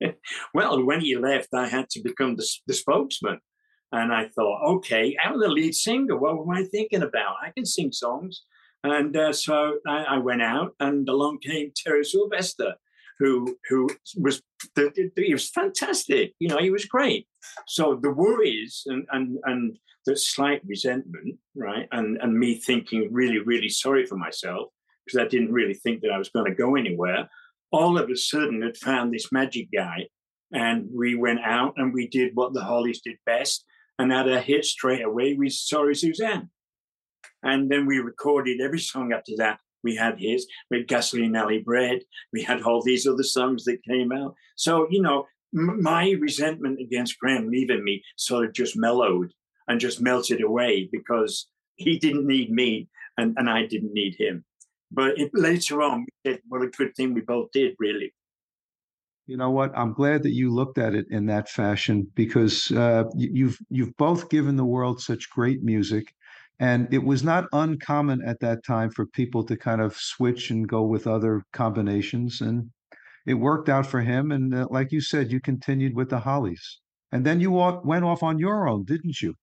Well, 0.54 0.84
when 0.84 1.00
he 1.00 1.16
left, 1.16 1.48
I 1.52 1.66
had 1.66 1.90
to 1.90 2.00
become 2.00 2.36
the, 2.36 2.48
the 2.68 2.74
spokesman. 2.74 3.40
And 3.90 4.12
I 4.12 4.28
thought, 4.28 4.64
okay, 4.76 5.16
I'm 5.22 5.40
the 5.40 5.48
lead 5.48 5.74
singer. 5.74 6.16
What 6.16 6.40
am 6.40 6.50
I 6.50 6.64
thinking 6.64 7.02
about? 7.02 7.36
I 7.42 7.50
can 7.50 7.66
sing 7.66 7.90
songs. 7.90 8.42
And 8.84 9.16
uh, 9.16 9.32
so 9.32 9.78
I, 9.86 10.04
I 10.04 10.18
went 10.18 10.42
out, 10.42 10.74
and 10.78 11.08
along 11.08 11.40
came 11.40 11.72
Terry 11.74 12.04
Sylvester, 12.04 12.74
who 13.18 13.56
who 13.68 13.88
was 14.16 14.40
the, 14.74 15.10
the- 15.16 15.24
he 15.24 15.32
was 15.32 15.50
fantastic. 15.50 16.34
You 16.38 16.48
know, 16.48 16.58
he 16.58 16.70
was 16.70 16.84
great. 16.84 17.26
So 17.66 17.98
the 18.00 18.10
worries 18.10 18.82
and 18.86 19.06
and 19.12 19.38
and 19.44 19.78
the 20.06 20.16
slight 20.16 20.62
resentment, 20.66 21.38
right, 21.54 21.88
and 21.92 22.18
and 22.22 22.38
me 22.38 22.54
thinking 22.54 23.08
really 23.12 23.38
really 23.38 23.68
sorry 23.68 24.06
for 24.06 24.16
myself 24.16 24.68
because 25.04 25.20
I 25.20 25.28
didn't 25.28 25.52
really 25.52 25.74
think 25.74 26.02
that 26.02 26.10
I 26.12 26.18
was 26.18 26.28
going 26.28 26.46
to 26.50 26.54
go 26.56 26.76
anywhere. 26.76 27.28
All 27.70 27.98
of 27.98 28.10
a 28.10 28.16
sudden, 28.16 28.62
had 28.62 28.76
found 28.76 29.12
this 29.12 29.30
magic 29.32 29.68
guy, 29.74 30.08
and 30.52 30.88
we 30.92 31.14
went 31.14 31.40
out 31.40 31.74
and 31.76 31.92
we 31.92 32.08
did 32.08 32.34
what 32.34 32.52
the 32.54 32.62
Hollies 32.64 33.00
did 33.02 33.16
best, 33.26 33.64
and 33.98 34.10
had 34.12 34.28
a 34.28 34.40
hit 34.40 34.64
straight 34.64 35.04
away 35.04 35.34
with 35.34 35.52
"Sorry 35.52 35.94
Suzanne." 35.94 36.50
And 37.42 37.70
then 37.70 37.86
we 37.86 37.98
recorded 37.98 38.60
every 38.60 38.80
song 38.80 39.12
after 39.12 39.32
that. 39.36 39.60
We 39.82 39.96
had 39.96 40.18
his, 40.18 40.46
we 40.70 40.84
had 40.88 41.36
Alley 41.36 41.60
Bred. 41.60 42.00
We 42.32 42.42
had 42.42 42.62
all 42.62 42.82
these 42.82 43.06
other 43.06 43.22
songs 43.22 43.64
that 43.64 43.84
came 43.84 44.12
out. 44.12 44.34
So, 44.56 44.86
you 44.90 45.00
know, 45.00 45.26
m- 45.54 45.82
my 45.82 46.10
resentment 46.20 46.80
against 46.80 47.18
Graham 47.18 47.48
leaving 47.48 47.84
me 47.84 48.02
sort 48.16 48.44
of 48.44 48.52
just 48.52 48.76
mellowed 48.76 49.32
and 49.68 49.80
just 49.80 50.00
melted 50.00 50.42
away 50.42 50.88
because 50.90 51.46
he 51.76 51.98
didn't 51.98 52.26
need 52.26 52.50
me 52.50 52.88
and, 53.16 53.34
and 53.36 53.48
I 53.48 53.66
didn't 53.66 53.92
need 53.92 54.16
him. 54.18 54.44
But 54.90 55.18
it, 55.18 55.30
later 55.34 55.82
on, 55.82 56.00
we 56.00 56.32
said, 56.32 56.40
well, 56.48 56.62
a 56.62 56.66
good 56.68 56.94
thing 56.96 57.14
we 57.14 57.20
both 57.20 57.50
did, 57.52 57.74
really. 57.78 58.14
You 59.26 59.36
know 59.36 59.50
what? 59.50 59.76
I'm 59.76 59.92
glad 59.92 60.22
that 60.22 60.32
you 60.32 60.50
looked 60.50 60.78
at 60.78 60.94
it 60.94 61.06
in 61.10 61.26
that 61.26 61.50
fashion 61.50 62.10
because 62.14 62.72
uh, 62.72 63.04
you've 63.14 63.58
you've 63.68 63.94
both 63.98 64.30
given 64.30 64.56
the 64.56 64.64
world 64.64 65.02
such 65.02 65.28
great 65.28 65.62
music, 65.62 66.14
and 66.60 66.92
it 66.92 67.02
was 67.02 67.22
not 67.22 67.46
uncommon 67.52 68.22
at 68.26 68.40
that 68.40 68.64
time 68.64 68.90
for 68.90 69.06
people 69.06 69.44
to 69.44 69.56
kind 69.56 69.80
of 69.80 69.96
switch 69.96 70.50
and 70.50 70.68
go 70.68 70.82
with 70.82 71.06
other 71.06 71.44
combinations, 71.52 72.40
and 72.40 72.70
it 73.26 73.34
worked 73.34 73.68
out 73.68 73.86
for 73.86 74.00
him. 74.00 74.32
And 74.32 74.54
uh, 74.54 74.66
like 74.70 74.90
you 74.90 75.00
said, 75.00 75.30
you 75.30 75.40
continued 75.40 75.94
with 75.94 76.10
the 76.10 76.18
Hollies, 76.18 76.80
and 77.12 77.24
then 77.24 77.40
you 77.40 77.52
went 77.52 78.04
off 78.04 78.22
on 78.22 78.38
your 78.38 78.68
own, 78.68 78.84
didn't 78.84 79.20
you? 79.20 79.34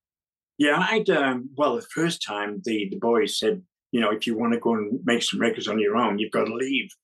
Yeah, 0.58 0.86
I'd 0.90 1.10
um, 1.10 1.50
well, 1.56 1.76
the 1.76 1.82
first 1.82 2.22
time 2.22 2.60
the 2.64 2.88
the 2.90 2.98
boys 2.98 3.38
said, 3.38 3.62
you 3.92 4.00
know, 4.00 4.10
if 4.10 4.26
you 4.26 4.36
want 4.36 4.52
to 4.54 4.60
go 4.60 4.74
and 4.74 5.00
make 5.04 5.22
some 5.22 5.40
records 5.40 5.68
on 5.68 5.78
your 5.78 5.96
own, 5.96 6.18
you've 6.18 6.32
got 6.32 6.44
to 6.44 6.54
leave. 6.54 6.88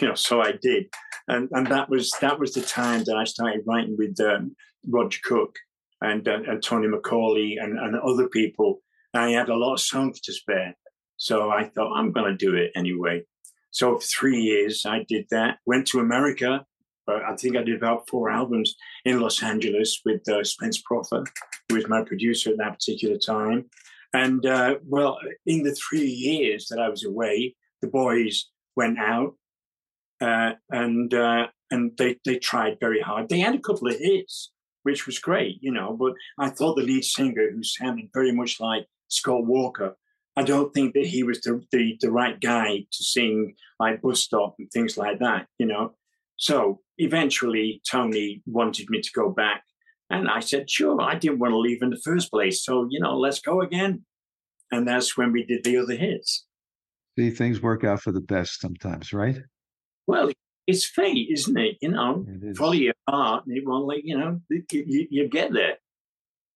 You 0.00 0.08
know, 0.08 0.14
so 0.14 0.40
I 0.40 0.52
did, 0.62 0.86
and 1.28 1.50
and 1.52 1.66
that 1.66 1.90
was 1.90 2.12
that 2.22 2.38
was 2.38 2.54
the 2.54 2.62
time 2.62 3.02
that 3.04 3.16
I 3.16 3.24
started 3.24 3.64
writing 3.66 3.94
with 3.98 4.18
um, 4.20 4.56
Roger 4.88 5.18
Cook 5.22 5.54
and 6.00 6.26
uh, 6.26 6.38
and 6.48 6.62
Tony 6.62 6.88
Macaulay 6.88 7.56
and 7.60 7.78
and 7.78 7.96
other 7.96 8.28
people. 8.28 8.80
I 9.14 9.30
had 9.30 9.48
a 9.48 9.56
lot 9.56 9.74
of 9.74 9.80
songs 9.80 10.20
to 10.22 10.32
spare, 10.32 10.74
so 11.16 11.50
I 11.50 11.68
thought 11.68 11.96
I'm 11.96 12.12
going 12.12 12.30
to 12.30 12.36
do 12.36 12.54
it 12.54 12.72
anyway. 12.74 13.22
So 13.70 13.98
for 13.98 14.06
three 14.06 14.40
years 14.40 14.84
I 14.86 15.04
did 15.08 15.26
that. 15.30 15.58
Went 15.66 15.86
to 15.88 16.00
America. 16.00 16.64
Uh, 17.08 17.20
I 17.26 17.34
think 17.36 17.56
I 17.56 17.62
did 17.62 17.76
about 17.76 18.08
four 18.08 18.30
albums 18.30 18.76
in 19.04 19.20
Los 19.20 19.42
Angeles 19.42 20.00
with 20.04 20.26
uh, 20.28 20.44
Spence 20.44 20.80
Proffer 20.80 21.24
who 21.68 21.76
was 21.76 21.88
my 21.88 22.02
producer 22.02 22.50
at 22.50 22.58
that 22.58 22.74
particular 22.74 23.16
time. 23.16 23.64
And 24.14 24.44
uh, 24.44 24.76
well, 24.86 25.18
in 25.46 25.62
the 25.62 25.74
three 25.74 26.06
years 26.06 26.66
that 26.68 26.78
I 26.78 26.88
was 26.88 27.04
away, 27.04 27.56
the 27.80 27.88
boys 27.88 28.50
went 28.76 28.98
out 28.98 29.34
uh, 30.20 30.52
and 30.70 31.12
uh, 31.14 31.46
and 31.70 31.96
they 31.96 32.16
they 32.24 32.38
tried 32.38 32.78
very 32.78 33.00
hard. 33.00 33.28
They 33.28 33.40
had 33.40 33.54
a 33.54 33.60
couple 33.60 33.88
of 33.88 33.98
hits, 33.98 34.52
which 34.82 35.06
was 35.06 35.18
great, 35.18 35.58
you 35.62 35.72
know. 35.72 35.96
But 35.98 36.12
I 36.38 36.50
thought 36.50 36.76
the 36.76 36.82
lead 36.82 37.04
singer, 37.04 37.50
who 37.50 37.62
sounded 37.62 38.10
very 38.12 38.32
much 38.32 38.60
like 38.60 38.86
Scott 39.12 39.46
Walker, 39.46 39.96
I 40.36 40.42
don't 40.42 40.72
think 40.72 40.94
that 40.94 41.06
he 41.06 41.22
was 41.22 41.40
the 41.40 41.62
the, 41.72 41.96
the 42.00 42.10
right 42.10 42.40
guy 42.40 42.86
to 42.90 43.04
sing 43.04 43.54
like 43.78 44.02
Bus 44.02 44.20
Stop 44.20 44.54
and 44.58 44.70
things 44.70 44.96
like 44.96 45.18
that, 45.20 45.46
you 45.58 45.66
know. 45.66 45.94
So 46.36 46.80
eventually, 46.98 47.80
Tony 47.88 48.42
wanted 48.46 48.90
me 48.90 49.00
to 49.00 49.10
go 49.14 49.30
back 49.30 49.62
and 50.12 50.28
I 50.28 50.40
said, 50.40 50.70
sure, 50.70 51.00
I 51.00 51.14
didn't 51.14 51.38
want 51.38 51.52
to 51.52 51.58
leave 51.58 51.80
in 51.80 51.88
the 51.88 52.00
first 52.04 52.30
place. 52.30 52.62
So, 52.62 52.86
you 52.90 53.00
know, 53.00 53.16
let's 53.18 53.40
go 53.40 53.62
again. 53.62 54.04
And 54.70 54.86
that's 54.86 55.16
when 55.16 55.32
we 55.32 55.42
did 55.42 55.64
the 55.64 55.78
other 55.78 55.96
hits. 55.96 56.44
See, 57.18 57.30
things 57.30 57.62
work 57.62 57.82
out 57.82 58.02
for 58.02 58.12
the 58.12 58.20
best 58.20 58.60
sometimes, 58.60 59.14
right? 59.14 59.38
Well, 60.06 60.30
it's 60.66 60.84
fate, 60.84 61.28
isn't 61.30 61.58
it? 61.58 61.76
You 61.80 61.92
know, 61.92 62.26
It 62.28 62.56
follow 62.58 62.72
your 62.72 62.94
heart 63.08 63.46
and 63.46 63.56
it 63.56 63.64
won't 63.66 63.86
let, 63.86 64.04
you 64.04 64.18
know, 64.18 64.40
you, 64.50 64.62
you, 64.70 65.06
you 65.10 65.28
get 65.28 65.52
there. 65.52 65.78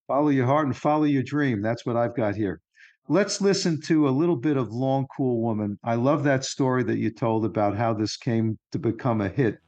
Follow 0.07 0.29
your 0.29 0.47
heart 0.47 0.67
and 0.67 0.77
follow 0.77 1.05
your 1.05 1.25
dream. 1.25 1.61
That's 1.61 1.85
what 1.85 1.97
I've 1.97 2.15
got 2.15 2.37
here. 2.37 2.61
Let's 3.09 3.41
listen 3.41 3.81
to 3.83 4.09
a 4.09 4.11
little 4.11 4.37
bit 4.37 4.57
of 4.57 4.73
Long 4.73 5.07
Cool 5.17 5.43
Woman. 5.43 5.79
I 5.83 5.95
love 5.97 6.23
that 6.25 6.45
story 6.45 6.85
that 6.85 6.99
you 6.99 7.11
told 7.11 7.45
about 7.45 7.77
how 7.77 7.93
this 7.93 8.17
came 8.17 8.59
to 8.73 8.79
become 8.79 9.21
a 9.21 9.29
hit. 9.29 9.59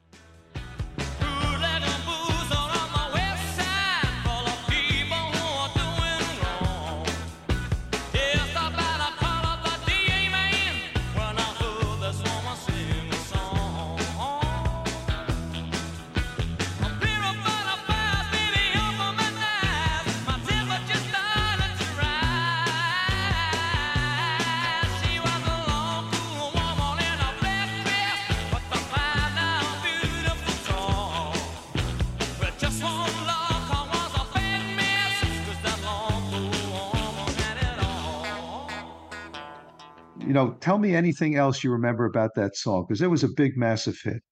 You 40.21 40.35
know, 40.35 40.57
tell 40.61 40.79
me 40.79 40.95
anything 40.95 41.37
else 41.37 41.65
you 41.65 41.71
remember 41.71 42.05
about 42.05 42.35
that 42.35 42.57
song 42.57 42.85
because 42.87 43.01
it 43.01 43.11
was 43.11 43.25
a 43.25 43.29
big, 43.29 43.57
massive 43.57 43.99
hit. 44.03 44.23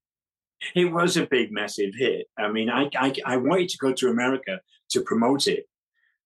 It 0.74 0.92
was 0.92 1.16
a 1.16 1.26
big, 1.26 1.52
massive 1.52 1.94
hit. 1.96 2.26
I 2.38 2.48
mean, 2.48 2.70
I, 2.70 2.90
I, 2.96 3.14
I 3.24 3.36
wanted 3.36 3.68
to 3.70 3.78
go 3.78 3.92
to 3.92 4.08
America 4.08 4.60
to 4.90 5.00
promote 5.02 5.46
it. 5.46 5.66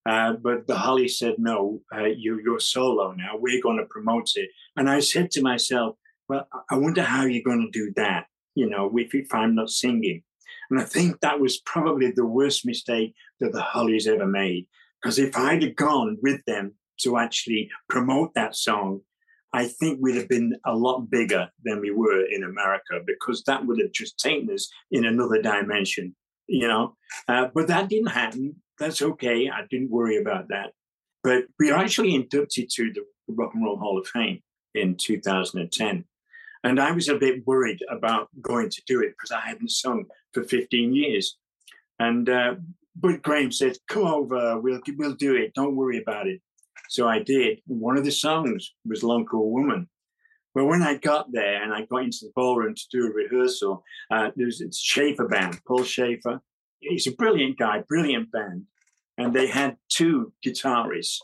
Uh, 0.05 0.33
but 0.33 0.65
the 0.67 0.75
Holly 0.75 1.07
said, 1.07 1.35
no, 1.37 1.81
uh, 1.95 2.05
you, 2.05 2.41
you're 2.43 2.59
solo 2.59 3.11
now. 3.11 3.37
We're 3.37 3.61
going 3.61 3.77
to 3.77 3.85
promote 3.85 4.31
it. 4.35 4.49
And 4.75 4.89
I 4.89 4.99
said 4.99 5.31
to 5.31 5.41
myself, 5.41 5.95
well, 6.27 6.47
I- 6.69 6.77
wonder 6.77 7.03
how 7.03 7.25
you're 7.25 7.43
going 7.43 7.69
to 7.71 7.79
do 7.79 7.93
that, 7.97 8.25
you 8.55 8.69
know, 8.69 8.91
if, 8.97 9.13
if 9.13 9.33
I'm 9.33 9.53
not 9.55 9.69
singing. 9.69 10.23
And 10.69 10.79
I 10.79 10.85
think 10.85 11.19
that 11.19 11.39
was 11.39 11.59
probably 11.59 12.11
the 12.11 12.25
worst 12.25 12.65
mistake 12.65 13.13
that 13.41 13.51
the 13.51 13.61
Hollies 13.61 14.07
ever 14.07 14.25
made. 14.25 14.67
Because 15.01 15.19
if 15.19 15.35
I'd 15.37 15.63
have 15.63 15.75
gone 15.75 16.17
with 16.21 16.43
them 16.45 16.73
to 17.01 17.17
actually 17.17 17.69
promote 17.89 18.33
that 18.33 18.55
song, 18.55 19.01
I 19.53 19.67
think 19.67 19.99
we'd 20.01 20.15
have 20.15 20.29
been 20.29 20.55
a 20.65 20.75
lot 20.75 21.09
bigger 21.09 21.49
than 21.63 21.81
we 21.81 21.91
were 21.91 22.25
in 22.25 22.43
America 22.43 23.01
because 23.05 23.43
that 23.43 23.65
would 23.65 23.79
have 23.81 23.91
just 23.91 24.17
taken 24.17 24.49
us 24.53 24.69
in 24.91 25.05
another 25.05 25.41
dimension, 25.41 26.15
you 26.47 26.67
know. 26.67 26.95
Uh, 27.27 27.47
but 27.53 27.67
that 27.67 27.89
didn't 27.89 28.11
happen. 28.11 28.55
That's 28.79 29.01
okay. 29.01 29.49
I 29.49 29.65
didn't 29.69 29.91
worry 29.91 30.17
about 30.17 30.47
that. 30.49 30.71
But 31.23 31.45
we 31.59 31.71
were 31.71 31.77
actually 31.77 32.15
inducted 32.15 32.69
to 32.75 32.93
the 32.93 33.05
Rock 33.27 33.51
and 33.53 33.63
Roll 33.63 33.77
Hall 33.77 33.99
of 33.99 34.07
Fame 34.07 34.41
in 34.73 34.95
2010. 34.95 36.05
And 36.63 36.79
I 36.79 36.91
was 36.91 37.09
a 37.09 37.15
bit 37.15 37.45
worried 37.45 37.79
about 37.89 38.29
going 38.41 38.69
to 38.69 38.81
do 38.87 39.01
it 39.01 39.09
because 39.09 39.31
I 39.31 39.41
hadn't 39.41 39.71
sung 39.71 40.05
for 40.33 40.43
15 40.43 40.93
years. 40.93 41.37
And 41.99 42.29
uh, 42.29 42.55
but 42.95 43.21
Graham 43.21 43.51
said, 43.51 43.77
"Come 43.87 44.05
over. 44.05 44.59
We'll 44.59 44.81
we'll 44.95 45.15
do 45.15 45.35
it. 45.35 45.53
Don't 45.53 45.75
worry 45.75 46.01
about 46.01 46.27
it." 46.27 46.41
So 46.91 47.07
I 47.07 47.19
did. 47.19 47.61
One 47.67 47.97
of 47.97 48.03
the 48.03 48.11
songs 48.11 48.73
was 48.85 49.01
Long 49.01 49.25
Cool 49.25 49.49
Woman. 49.49 49.87
Well, 50.53 50.65
when 50.65 50.83
I 50.83 50.97
got 50.97 51.31
there 51.31 51.63
and 51.63 51.73
I 51.73 51.85
got 51.85 52.03
into 52.03 52.17
the 52.23 52.33
ballroom 52.35 52.75
to 52.75 52.83
do 52.91 53.07
a 53.07 53.09
rehearsal, 53.09 53.81
uh, 54.11 54.31
there's 54.35 54.59
it's 54.59 54.77
Shaffer 54.77 55.25
band, 55.29 55.61
Paul 55.65 55.85
Shaffer. 55.85 56.41
He's 56.81 57.07
a 57.07 57.13
brilliant 57.13 57.57
guy, 57.57 57.85
brilliant 57.87 58.29
band, 58.33 58.65
and 59.17 59.33
they 59.33 59.47
had 59.47 59.77
two 59.87 60.33
guitarists, 60.45 61.19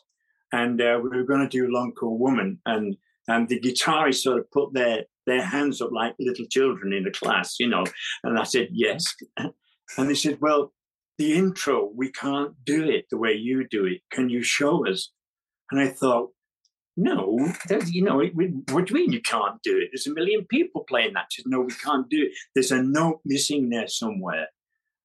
and 0.53 0.81
uh, 0.81 1.01
we 1.03 1.09
were 1.09 1.25
going 1.25 1.41
to 1.41 1.49
do 1.49 1.67
"Long 1.69 1.91
Cool 1.99 2.17
Woman," 2.17 2.61
and 2.65 2.95
and 3.27 3.49
the 3.49 3.59
guitarists 3.59 4.23
sort 4.23 4.39
of 4.39 4.49
put 4.51 4.71
their 4.73 5.03
their 5.25 5.43
hands 5.43 5.81
up 5.81 5.91
like 5.91 6.15
little 6.17 6.45
children 6.45 6.93
in 6.93 7.03
the 7.03 7.11
class, 7.11 7.59
you 7.59 7.67
know, 7.67 7.83
and 8.23 8.39
I 8.39 8.43
said 8.43 8.69
yes, 8.71 9.13
and 9.37 10.09
they 10.09 10.15
said, 10.15 10.37
well, 10.39 10.71
the 11.17 11.33
intro 11.33 11.91
we 11.93 12.09
can't 12.09 12.53
do 12.63 12.89
it 12.89 13.07
the 13.11 13.17
way 13.17 13.33
you 13.33 13.67
do 13.67 13.83
it. 13.85 13.99
Can 14.11 14.29
you 14.29 14.43
show 14.43 14.87
us? 14.87 15.11
And 15.71 15.81
I 15.81 15.87
thought, 15.87 16.31
no, 16.95 17.53
you 17.85 18.03
know, 18.03 18.19
it, 18.21 18.35
we, 18.35 18.47
what 18.71 18.87
do 18.87 18.93
you 18.93 19.01
mean 19.01 19.13
you 19.13 19.21
can't 19.21 19.61
do 19.61 19.77
it? 19.77 19.89
There's 19.91 20.07
a 20.07 20.13
million 20.13 20.45
people 20.49 20.83
playing 20.89 21.13
that. 21.13 21.29
Just, 21.29 21.47
no, 21.47 21.61
we 21.61 21.73
can't 21.73 22.09
do 22.09 22.23
it. 22.23 22.31
There's 22.55 22.71
a 22.71 22.81
note 22.81 23.21
missing 23.23 23.69
there 23.69 23.87
somewhere. 23.87 24.47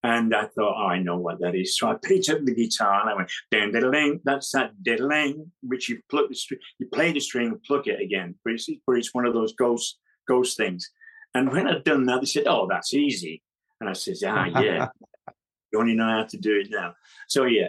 And 0.03 0.35
I 0.35 0.47
thought, 0.47 0.75
oh, 0.77 0.89
I 0.89 0.99
know 0.99 1.19
what 1.19 1.41
that 1.41 1.55
is. 1.55 1.77
So 1.77 1.89
I 1.89 1.95
picked 2.03 2.29
up 2.29 2.39
the 2.45 2.55
guitar 2.55 3.03
and 3.03 3.11
I 3.11 3.15
went, 3.15 3.31
ding, 3.51 3.71
diddling, 3.73 4.21
that's 4.25 4.51
that 4.53 4.83
diddling, 4.83 5.53
which 5.63 5.89
you 5.89 6.01
pluck 6.11 6.29
the 6.29 6.35
string, 6.35 6.61
you 6.79 6.89
play 6.93 7.13
the 7.13 7.21
string 7.21 7.49
and 7.49 7.63
pluck 7.63 7.87
it 7.87 8.01
again. 8.01 8.35
But 8.43 8.55
it's, 8.55 8.69
but 8.87 8.97
it's 8.97 9.15
one 9.15 9.27
of 9.27 9.35
those 9.35 9.53
ghost, 9.53 9.99
ghost 10.27 10.57
things. 10.57 10.91
And 11.35 11.53
when 11.53 11.69
I'd 11.69 11.85
done 11.85 12.07
that, 12.07 12.21
they 12.21 12.27
said, 12.27 12.47
oh, 12.47 12.67
that's 12.69 12.95
easy. 12.95 13.43
And 13.81 13.89
I 13.89 13.93
said, 13.93 14.17
ah, 14.27 14.47
yeah, 14.61 14.89
you 15.73 15.79
only 15.79 15.95
know 15.95 16.09
how 16.09 16.25
to 16.25 16.37
do 16.37 16.59
it 16.59 16.69
now. 16.71 16.95
So, 17.29 17.45
yeah. 17.45 17.69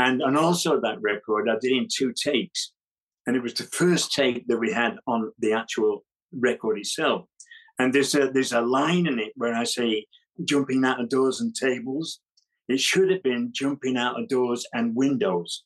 And, 0.00 0.22
and 0.22 0.36
also 0.36 0.80
that 0.80 1.00
record, 1.00 1.48
I 1.48 1.56
did 1.60 1.72
in 1.72 1.86
two 1.92 2.12
takes 2.12 2.72
and 3.26 3.36
it 3.36 3.42
was 3.42 3.54
the 3.54 3.64
first 3.64 4.12
take 4.12 4.46
that 4.48 4.58
we 4.58 4.72
had 4.72 4.96
on 5.06 5.32
the 5.38 5.52
actual 5.52 6.04
record 6.32 6.78
itself. 6.78 7.26
And 7.78 7.92
there's 7.92 8.14
a 8.14 8.30
there's 8.30 8.52
a 8.52 8.60
line 8.60 9.06
in 9.06 9.18
it 9.18 9.32
where 9.36 9.54
I 9.54 9.64
say 9.64 10.06
jumping 10.44 10.84
out 10.84 11.00
of 11.00 11.08
doors 11.08 11.40
and 11.40 11.54
tables. 11.54 12.20
It 12.68 12.80
should 12.80 13.10
have 13.10 13.22
been 13.22 13.50
jumping 13.52 13.96
out 13.96 14.20
of 14.20 14.28
doors 14.28 14.66
and 14.72 14.94
windows. 14.94 15.64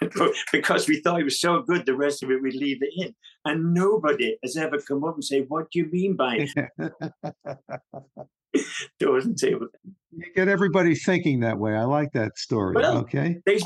because 0.52 0.88
we 0.88 1.00
thought 1.00 1.20
it 1.20 1.24
was 1.24 1.40
so 1.40 1.62
good, 1.62 1.84
the 1.84 1.94
rest 1.94 2.22
of 2.22 2.30
it 2.30 2.40
we'd 2.40 2.54
leave 2.54 2.78
it 2.80 2.92
in. 2.96 3.14
And 3.44 3.74
nobody 3.74 4.38
has 4.42 4.56
ever 4.56 4.78
come 4.78 5.04
up 5.04 5.14
and 5.14 5.24
say, 5.24 5.40
What 5.40 5.70
do 5.70 5.80
you 5.80 5.90
mean 5.90 6.16
by 6.16 6.48
doors 9.00 9.26
and 9.26 9.36
tables? 9.38 9.70
You 10.12 10.24
get 10.34 10.48
everybody 10.48 10.94
thinking 10.94 11.40
that 11.40 11.58
way. 11.58 11.74
I 11.74 11.84
like 11.84 12.12
that 12.12 12.38
story. 12.38 12.74
Well, 12.74 12.98
okay. 12.98 13.40
They, 13.44 13.58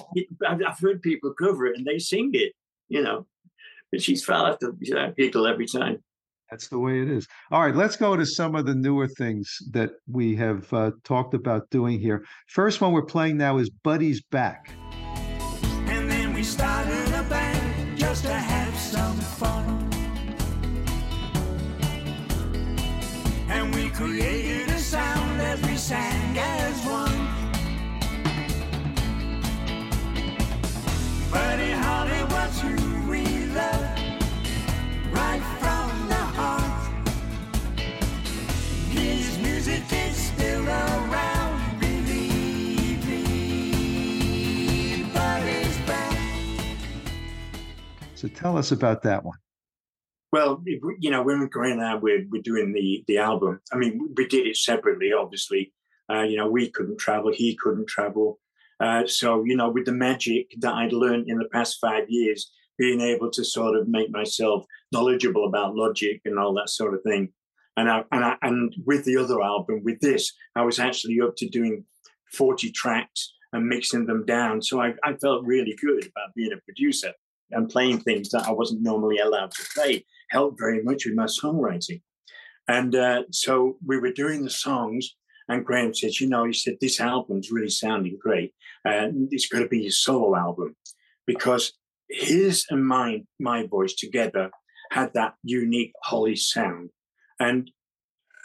I've 0.46 0.60
I've 0.66 0.78
heard 0.78 1.00
people 1.02 1.32
cover 1.32 1.66
it 1.66 1.76
and 1.76 1.86
they 1.86 1.98
sing 1.98 2.30
it, 2.32 2.52
you 2.88 3.02
know. 3.02 3.26
But 3.92 4.02
she's 4.02 4.24
fell 4.24 4.46
off 4.46 4.58
the 4.60 4.72
people 5.16 5.46
every 5.46 5.66
time. 5.66 6.02
That's 6.50 6.68
the 6.68 6.78
way 6.78 7.00
it 7.00 7.08
is. 7.08 7.28
All 7.52 7.62
right, 7.62 7.74
let's 7.74 7.94
go 7.96 8.16
to 8.16 8.26
some 8.26 8.56
of 8.56 8.66
the 8.66 8.74
newer 8.74 9.06
things 9.06 9.56
that 9.70 9.90
we 10.08 10.34
have 10.36 10.72
uh, 10.72 10.90
talked 11.04 11.34
about 11.34 11.70
doing 11.70 12.00
here. 12.00 12.24
First 12.48 12.80
one 12.80 12.92
we're 12.92 13.04
playing 13.04 13.36
now 13.36 13.58
is 13.58 13.70
Buddy's 13.70 14.20
Back. 14.20 14.72
And 15.86 16.10
then 16.10 16.32
we 16.34 16.42
started 16.42 17.08
a 17.14 17.22
band 17.28 17.96
just 17.96 18.24
to 18.24 18.32
have 18.32 18.76
some 18.76 19.16
fun. 19.16 19.88
And 23.48 23.72
we 23.72 23.90
created 23.90 24.39
So 48.20 48.28
tell 48.28 48.58
us 48.58 48.70
about 48.70 49.02
that 49.04 49.24
one. 49.24 49.38
Well, 50.30 50.62
you 50.66 51.10
know, 51.10 51.22
when 51.22 51.46
Graham 51.46 51.78
and 51.78 51.86
I 51.86 51.94
were, 51.94 52.18
were 52.30 52.42
doing 52.42 52.74
the 52.74 53.02
the 53.08 53.16
album, 53.16 53.60
I 53.72 53.78
mean, 53.78 54.10
we 54.14 54.26
did 54.26 54.46
it 54.46 54.58
separately, 54.58 55.10
obviously. 55.14 55.72
Uh, 56.12 56.24
you 56.24 56.36
know, 56.36 56.46
we 56.46 56.70
couldn't 56.70 56.98
travel, 56.98 57.32
he 57.32 57.56
couldn't 57.56 57.88
travel. 57.88 58.38
Uh, 58.78 59.06
so, 59.06 59.44
you 59.44 59.56
know, 59.56 59.70
with 59.70 59.86
the 59.86 59.92
magic 59.92 60.52
that 60.58 60.74
I'd 60.74 60.92
learned 60.92 61.30
in 61.30 61.38
the 61.38 61.48
past 61.48 61.78
five 61.80 62.10
years, 62.10 62.52
being 62.76 63.00
able 63.00 63.30
to 63.30 63.42
sort 63.42 63.74
of 63.74 63.88
make 63.88 64.10
myself 64.10 64.66
knowledgeable 64.92 65.46
about 65.46 65.74
logic 65.74 66.20
and 66.26 66.38
all 66.38 66.52
that 66.54 66.68
sort 66.68 66.92
of 66.92 67.02
thing. 67.02 67.32
And 67.78 67.90
I, 67.90 68.04
and 68.12 68.22
I, 68.22 68.36
and 68.42 68.74
with 68.84 69.06
the 69.06 69.16
other 69.16 69.40
album, 69.40 69.80
with 69.82 70.00
this, 70.00 70.30
I 70.54 70.62
was 70.62 70.78
actually 70.78 71.22
up 71.22 71.36
to 71.36 71.48
doing 71.48 71.84
40 72.32 72.70
tracks 72.72 73.32
and 73.54 73.66
mixing 73.66 74.04
them 74.04 74.26
down. 74.26 74.60
So 74.60 74.82
I, 74.82 74.92
I 75.02 75.14
felt 75.14 75.46
really 75.46 75.74
good 75.80 76.04
about 76.04 76.34
being 76.34 76.52
a 76.52 76.60
producer 76.66 77.14
and 77.52 77.68
playing 77.68 78.00
things 78.00 78.30
that 78.30 78.46
I 78.46 78.52
wasn't 78.52 78.82
normally 78.82 79.18
allowed 79.18 79.52
to 79.52 79.66
play. 79.74 80.06
Helped 80.30 80.60
very 80.60 80.82
much 80.82 81.06
with 81.06 81.14
my 81.14 81.26
songwriting. 81.26 82.02
And 82.68 82.94
uh, 82.94 83.24
so 83.32 83.76
we 83.84 83.98
were 83.98 84.12
doing 84.12 84.44
the 84.44 84.50
songs, 84.50 85.16
and 85.48 85.64
Graham 85.64 85.92
said, 85.92 86.20
You 86.20 86.28
know, 86.28 86.44
he 86.44 86.52
said, 86.52 86.76
this 86.80 87.00
album's 87.00 87.50
really 87.50 87.70
sounding 87.70 88.16
great. 88.20 88.54
And 88.84 89.28
it's 89.32 89.48
going 89.48 89.64
to 89.64 89.68
be 89.68 89.82
his 89.82 90.02
solo 90.02 90.36
album 90.36 90.76
because 91.26 91.72
his 92.08 92.66
and 92.70 92.86
mine, 92.86 93.26
my 93.38 93.66
voice 93.66 93.94
together 93.94 94.50
had 94.92 95.12
that 95.14 95.34
unique 95.42 95.92
Holly 96.04 96.36
sound. 96.36 96.90
And 97.40 97.70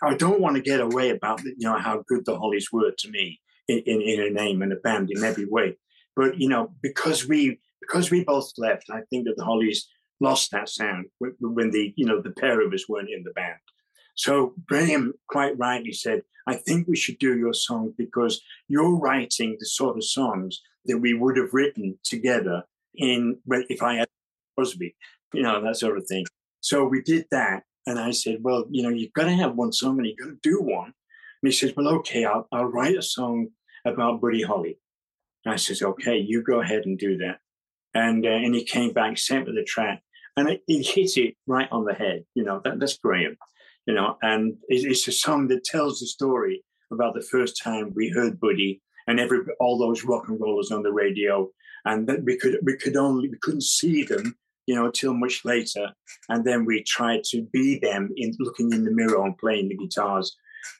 I 0.03 0.15
don't 0.15 0.41
want 0.41 0.55
to 0.55 0.61
get 0.61 0.79
away 0.79 1.09
about 1.09 1.43
you 1.43 1.55
know 1.59 1.77
how 1.77 2.03
good 2.07 2.25
the 2.25 2.37
Hollies 2.37 2.69
were 2.71 2.91
to 2.97 3.09
me 3.09 3.39
in, 3.67 3.79
in, 3.85 4.01
in 4.01 4.21
a 4.21 4.29
name 4.29 4.61
and 4.61 4.73
a 4.73 4.77
band 4.77 5.09
in 5.11 5.23
every 5.23 5.45
way. 5.45 5.77
But 6.15 6.39
you 6.39 6.49
know, 6.49 6.73
because 6.81 7.27
we 7.27 7.59
because 7.88 8.12
we 8.12 8.24
both 8.24 8.52
left, 8.58 8.89
I 8.89 9.02
think 9.10 9.26
that 9.26 9.36
the 9.38 9.45
Hollies 9.45 9.88
lost 10.21 10.52
that 10.52 10.69
sound 10.69 11.06
when, 11.19 11.71
the 11.71 11.93
you 11.95 12.06
know 12.06 12.21
the 12.21 12.32
pair 12.32 12.65
of 12.65 12.74
us 12.74 12.88
weren't 12.88 13.10
in 13.10 13.24
the 13.24 13.32
band. 13.32 13.60
So 14.15 14.54
Graham 14.65 15.13
quite 15.28 15.58
rightly 15.58 15.91
said, 15.91 16.21
I 16.48 16.56
think 16.56 16.88
we 16.88 16.95
should 16.95 17.19
do 17.19 17.38
your 17.38 17.54
song 17.54 17.93
because 17.98 18.41
you're 18.67 18.98
writing 18.98 19.58
the 19.60 19.65
sort 19.65 19.98
of 19.98 20.06
songs 20.06 20.62
that 20.86 21.00
we 21.00 21.13
would 21.13 21.38
have 21.38 21.54
written 21.54 21.98
together 22.04 22.63
in 22.95 23.38
if 23.48 23.84
I 23.84 23.95
had 23.95 24.08
Crosby, 24.56 24.95
you 25.34 25.41
know, 25.41 25.62
that 25.62 25.78
sort 25.78 25.98
of 25.98 26.08
thing. 26.08 26.26
So 26.62 26.86
we 26.86 27.02
did 27.02 27.26
that. 27.32 27.63
And 27.88 28.00
I 28.00 28.12
said, 28.12 28.38
Well, 28.41 28.65
you 28.69 28.84
know, 28.84 28.89
you've 28.89 29.13
got 29.13 29.26
to 29.26 29.34
have 29.34 29.56
one 29.56 29.71
song 29.71 29.98
and 29.98 30.08
you've 30.08 30.17
got 30.17 30.26
to 30.26 30.38
do 30.41 30.62
one. 30.62 30.86
And 30.86 30.93
he 31.43 31.52
says, 31.52 31.74
Well, 31.76 31.88
okay, 32.00 32.26
I'll, 32.26 32.48
I'll 32.52 32.65
write 32.65 32.98
a 32.98 33.02
song 33.02 33.50
about 33.86 34.21
Buddy 34.21 34.41
Holly. 34.41 34.80
And 35.43 35.54
I 35.54 35.58
says, 35.58 35.82
Okay, 35.82 36.17
you 36.17 36.41
go 36.41 36.62
ahead 36.62 36.86
and 36.86 36.98
do 36.98 37.17
that. 37.17 37.39
And 37.95 38.25
uh, 38.25 38.29
and 38.29 38.53
he 38.53 38.63
came 38.65 38.91
back, 38.91 39.17
sent 39.17 39.47
me 39.47 39.53
the 39.55 39.63
track, 39.63 40.03
and 40.38 40.49
it, 40.49 40.62
it 40.67 40.86
hit 40.86 41.17
it 41.17 41.36
right 41.47 41.69
on 41.71 41.86
the 41.86 41.93
head. 41.93 42.25
You 42.36 42.43
know, 42.43 42.62
that, 42.63 42.79
that's 42.79 42.97
Graham. 42.97 43.38
You 43.88 43.93
know, 43.93 44.17
and 44.21 44.58
it, 44.67 44.86
it's 44.86 45.08
a 45.08 45.12
song 45.12 45.47
that 45.47 45.63
tells 45.63 45.99
the 45.99 46.05
story 46.05 46.63
about 46.91 47.13
the 47.15 47.21
first 47.21 47.62
time 47.63 47.93
we 47.95 48.10
heard 48.10 48.39
Buddy 48.39 48.81
and 49.08 49.19
every 49.19 49.39
all 49.60 49.77
those 49.77 50.03
rock 50.03 50.27
and 50.27 50.39
rollers 50.41 50.71
on 50.71 50.84
the 50.84 50.91
radio, 50.91 51.49
and 51.86 52.05
that 52.08 52.23
we 52.23 52.38
could 52.38 52.58
we 52.63 52.75
could 52.75 52.97
only 52.97 53.29
we 53.29 53.38
couldn't 53.41 53.63
see 53.63 54.03
them, 54.03 54.36
you 54.67 54.75
know, 54.75 54.91
till 54.91 55.13
much 55.13 55.45
later, 55.45 55.93
and 56.27 56.43
then 56.43 56.65
we 56.65 56.84
tried 56.84 57.23
to 57.31 57.43
be 57.53 57.79
them 57.79 58.12
in 58.17 58.36
looking 58.39 58.73
in 58.73 58.84
the 58.84 58.91
mirror 58.91 59.23
and 59.23 59.38
playing 59.38 59.69
the 59.69 59.77
guitars. 59.77 60.36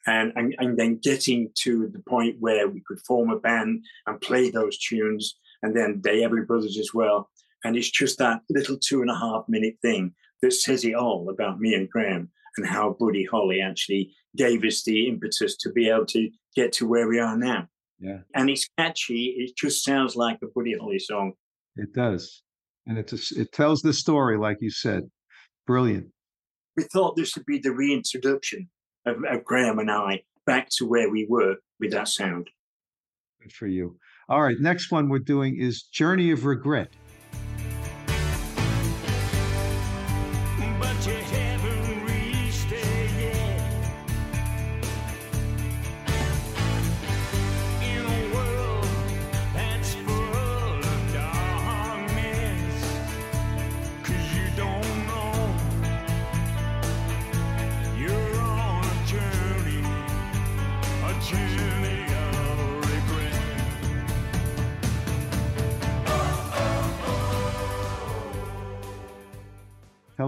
And, 0.08 0.34
and 0.36 0.56
and 0.58 0.80
then 0.80 0.97
getting 0.97 1.51
to 1.60 1.88
the 1.93 2.01
point 2.10 2.38
where 2.39 2.67
we 2.67 2.82
could 2.88 2.99
form 3.06 3.30
a 3.30 3.39
band 3.39 3.86
and 4.08 4.19
play 4.19 4.49
those 4.49 4.80
tunes, 4.80 5.38
and 5.65 5.75
then 5.75 5.99
the 6.04 6.12
Everly 6.12 6.45
Brothers 6.45 6.78
as 6.78 6.91
well. 6.93 7.30
And 7.63 7.75
it's 7.75 7.89
just 7.89 8.19
that 8.19 8.41
little 8.49 8.78
two 8.78 9.01
and 9.01 9.10
a 9.10 9.15
half 9.15 9.45
minute 9.47 9.78
thing 9.82 10.13
that 10.41 10.54
says 10.54 10.86
it 10.86 10.93
all 10.93 11.30
about 11.30 11.60
me 11.60 11.73
and 11.73 11.89
Graham 11.89 12.30
and 12.58 12.67
how 12.67 12.95
Buddy 12.99 13.25
Holly 13.25 13.62
actually 13.62 14.13
gave 14.38 14.63
us 14.63 14.84
the 14.84 15.08
impetus 15.08 15.58
to 15.58 15.71
be 15.71 15.89
able 15.89 16.06
to 16.08 16.30
get 16.56 16.71
to 16.73 16.88
where 16.88 17.08
we 17.08 17.19
are 17.19 17.36
now. 17.36 17.67
Yeah, 17.99 18.19
And 18.36 18.49
it's 18.49 18.69
catchy. 18.78 19.36
It 19.38 19.58
just 19.58 19.84
sounds 19.84 20.15
like 20.15 20.38
a 20.43 20.47
Buddy 20.54 20.78
Holly 20.78 20.99
song. 20.99 21.34
it 21.75 21.93
does. 21.93 22.43
And 22.86 22.99
it's 22.99 23.32
a, 23.32 23.41
it 23.41 23.51
tells 23.51 23.82
the 23.82 23.93
story, 23.93 24.38
like 24.38 24.58
you 24.62 24.69
said. 24.69 25.10
Brilliant. 25.65 26.08
We 26.78 26.84
thought 26.84 27.15
this 27.15 27.36
would 27.36 27.47
be 27.47 27.58
the 27.58 27.71
reintroduction 27.71 28.69
of, 29.08 29.17
of 29.28 29.43
Graham 29.43 29.80
and 29.80 29.89
I 29.89 30.21
back 30.45 30.69
to 30.78 30.86
where 30.86 31.10
we 31.10 31.25
were 31.28 31.56
with 31.80 31.91
that 31.93 32.08
sound. 32.10 32.51
Good 33.41 33.54
for 33.54 33.65
you. 33.65 33.97
All 34.27 34.41
right, 34.41 34.59
next 34.59 34.91
one 34.91 35.07
we're 35.07 35.19
doing 35.19 35.55
is 35.55 35.83
Journey 35.83 36.31
of 36.31 36.45
Regret. 36.45 36.89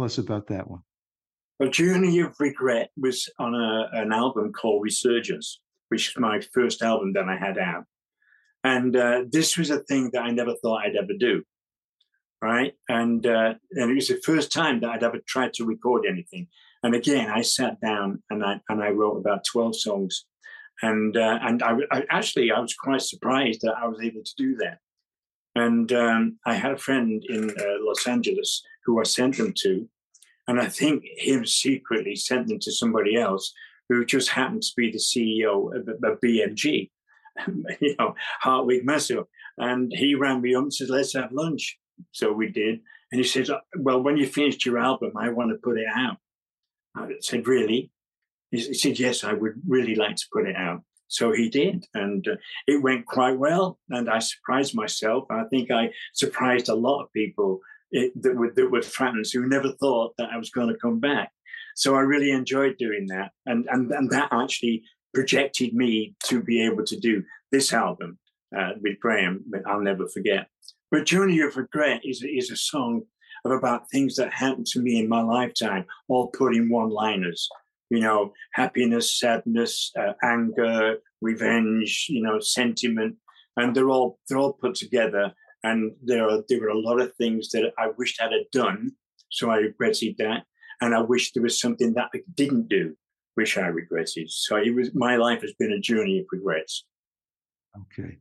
Us 0.07 0.17
about 0.17 0.47
that 0.47 0.69
one. 0.69 0.81
Well, 1.59 1.69
Journey 1.69 2.19
of 2.19 2.35
Regret 2.39 2.89
was 2.97 3.29
on 3.39 3.53
a, 3.53 3.89
an 3.93 4.11
album 4.11 4.53
called 4.53 4.83
Resurgence, 4.83 5.59
which 5.89 6.13
was 6.15 6.21
my 6.21 6.39
first 6.53 6.81
album 6.81 7.13
that 7.13 7.27
I 7.27 7.35
had 7.35 7.57
out. 7.57 7.83
And 8.63 8.95
uh, 8.95 9.23
this 9.29 9.57
was 9.57 9.69
a 9.69 9.79
thing 9.79 10.09
that 10.13 10.23
I 10.23 10.31
never 10.31 10.55
thought 10.55 10.83
I'd 10.83 10.95
ever 10.95 11.13
do. 11.17 11.43
Right. 12.41 12.73
And, 12.87 13.25
uh, 13.25 13.55
and 13.71 13.91
it 13.91 13.95
was 13.95 14.09
the 14.09 14.21
first 14.23 14.51
time 14.51 14.79
that 14.81 14.89
I'd 14.89 15.03
ever 15.03 15.19
tried 15.27 15.53
to 15.53 15.65
record 15.65 16.05
anything. 16.07 16.47
And 16.83 16.93
again, 16.93 17.29
I 17.29 17.41
sat 17.41 17.81
down 17.81 18.21
and 18.29 18.45
I, 18.45 18.61
and 18.69 18.83
I 18.83 18.89
wrote 18.89 19.17
about 19.17 19.45
12 19.45 19.79
songs. 19.79 20.25
And, 20.83 21.17
uh, 21.17 21.39
and 21.41 21.63
I, 21.63 21.77
I 21.91 22.03
actually, 22.11 22.51
I 22.51 22.59
was 22.59 22.75
quite 22.75 23.01
surprised 23.01 23.61
that 23.61 23.75
I 23.81 23.87
was 23.87 23.99
able 24.01 24.21
to 24.23 24.35
do 24.37 24.55
that. 24.57 24.77
And 25.55 25.91
um, 25.91 26.37
I 26.45 26.53
had 26.53 26.73
a 26.73 26.77
friend 26.77 27.23
in 27.27 27.49
uh, 27.49 27.77
Los 27.81 28.05
Angeles 28.05 28.61
who 28.85 28.99
I 28.99 29.03
sent 29.03 29.37
them 29.37 29.53
to. 29.63 29.89
And 30.47 30.59
I 30.59 30.67
think 30.67 31.03
him 31.17 31.45
secretly 31.45 32.15
sent 32.15 32.47
them 32.47 32.59
to 32.59 32.71
somebody 32.71 33.17
else 33.17 33.53
who 33.89 34.05
just 34.05 34.29
happened 34.29 34.63
to 34.63 34.73
be 34.75 34.91
the 34.91 34.97
CEO 34.97 35.75
of, 35.75 36.19
BMG, 36.19 36.89
you 37.81 37.95
know, 37.99 38.15
Hartwig 38.39 38.85
Masuch. 38.85 39.25
And 39.57 39.91
he 39.93 40.15
rang 40.15 40.41
me 40.41 40.55
up 40.55 40.63
and 40.63 40.73
said, 40.73 40.89
let's 40.89 41.13
have 41.13 41.31
lunch. 41.31 41.77
So 42.11 42.31
we 42.31 42.49
did. 42.49 42.79
And 43.11 43.19
he 43.19 43.27
says, 43.27 43.49
well, 43.77 44.01
when 44.01 44.17
you 44.17 44.27
finished 44.27 44.65
your 44.65 44.77
album, 44.77 45.11
I 45.17 45.29
want 45.29 45.51
to 45.51 45.57
put 45.57 45.79
it 45.79 45.87
out. 45.93 46.17
I 46.95 47.07
said, 47.21 47.47
really? 47.47 47.91
He 48.51 48.73
said, 48.73 48.99
yes, 48.99 49.23
I 49.23 49.33
would 49.33 49.53
really 49.67 49.95
like 49.95 50.15
to 50.15 50.25
put 50.31 50.47
it 50.47 50.55
out. 50.55 50.81
So 51.09 51.31
he 51.31 51.49
did, 51.49 51.85
and 51.93 52.27
uh, 52.27 52.35
it 52.67 52.83
went 52.83 53.05
quite 53.05 53.37
well. 53.37 53.79
And 53.89 54.09
I 54.09 54.19
surprised 54.19 54.75
myself. 54.75 55.25
I 55.29 55.43
think 55.49 55.71
I 55.71 55.91
surprised 56.13 56.67
a 56.67 56.75
lot 56.75 57.01
of 57.01 57.13
people 57.13 57.61
it, 57.91 58.21
that 58.21 58.35
were 58.35 58.51
that 58.55 58.71
were 58.71 58.81
fans 58.81 59.31
who 59.31 59.47
never 59.47 59.71
thought 59.73 60.13
that 60.17 60.29
I 60.31 60.37
was 60.37 60.49
going 60.49 60.69
to 60.69 60.79
come 60.79 60.99
back. 60.99 61.31
So 61.75 61.95
I 61.95 62.01
really 62.01 62.31
enjoyed 62.31 62.77
doing 62.77 63.07
that, 63.07 63.31
and 63.45 63.67
and 63.69 63.91
and 63.91 64.09
that 64.11 64.29
actually 64.31 64.83
projected 65.13 65.73
me 65.73 66.15
to 66.25 66.43
be 66.43 66.63
able 66.65 66.83
to 66.85 66.99
do 66.99 67.23
this 67.51 67.73
album 67.73 68.17
uh, 68.57 68.71
with 68.81 68.99
Graham. 68.99 69.43
But 69.47 69.61
I'll 69.67 69.81
never 69.81 70.07
forget. 70.07 70.47
But 70.91 71.05
Journey 71.05 71.39
of 71.41 71.57
Regret 71.57 72.01
is 72.03 72.23
is 72.23 72.51
a 72.51 72.57
song 72.57 73.03
of 73.45 73.51
about 73.51 73.89
things 73.89 74.15
that 74.15 74.33
happened 74.33 74.65
to 74.67 74.81
me 74.81 74.99
in 74.99 75.07
my 75.07 75.21
lifetime, 75.21 75.85
all 76.07 76.27
put 76.27 76.55
in 76.55 76.69
one 76.69 76.89
liners 76.89 77.47
you 77.89 77.99
know, 77.99 78.33
happiness, 78.53 79.17
sadness, 79.17 79.91
uh, 79.97 80.13
anger, 80.23 80.97
revenge, 81.21 82.07
you 82.09 82.21
know, 82.21 82.39
sentiment, 82.39 83.15
and 83.55 83.75
they're 83.75 83.89
all 83.89 84.19
they're 84.27 84.37
all 84.37 84.53
put 84.53 84.75
together. 84.75 85.33
And 85.63 85.91
there 86.03 86.29
are 86.29 86.43
there 86.47 86.61
were 86.61 86.69
a 86.69 86.79
lot 86.79 87.01
of 87.01 87.15
things 87.15 87.49
that 87.49 87.71
I 87.77 87.87
wished 87.97 88.21
I'd 88.21 88.31
have 88.31 88.51
done, 88.51 88.91
so 89.29 89.49
I 89.49 89.57
regretted 89.57 90.15
that, 90.19 90.43
and 90.81 90.93
I 90.95 91.01
wish 91.01 91.33
there 91.33 91.43
was 91.43 91.59
something 91.59 91.93
that 91.93 92.09
I 92.13 92.19
didn't 92.35 92.69
do, 92.69 92.95
which 93.35 93.57
I 93.57 93.67
regretted. 93.67 94.29
So 94.29 94.57
it 94.57 94.73
was 94.73 94.93
my 94.93 95.15
life 95.15 95.41
has 95.41 95.53
been 95.59 95.71
a 95.71 95.79
journey 95.79 96.19
of 96.19 96.25
regrets. 96.31 96.85
Okay, 97.81 98.17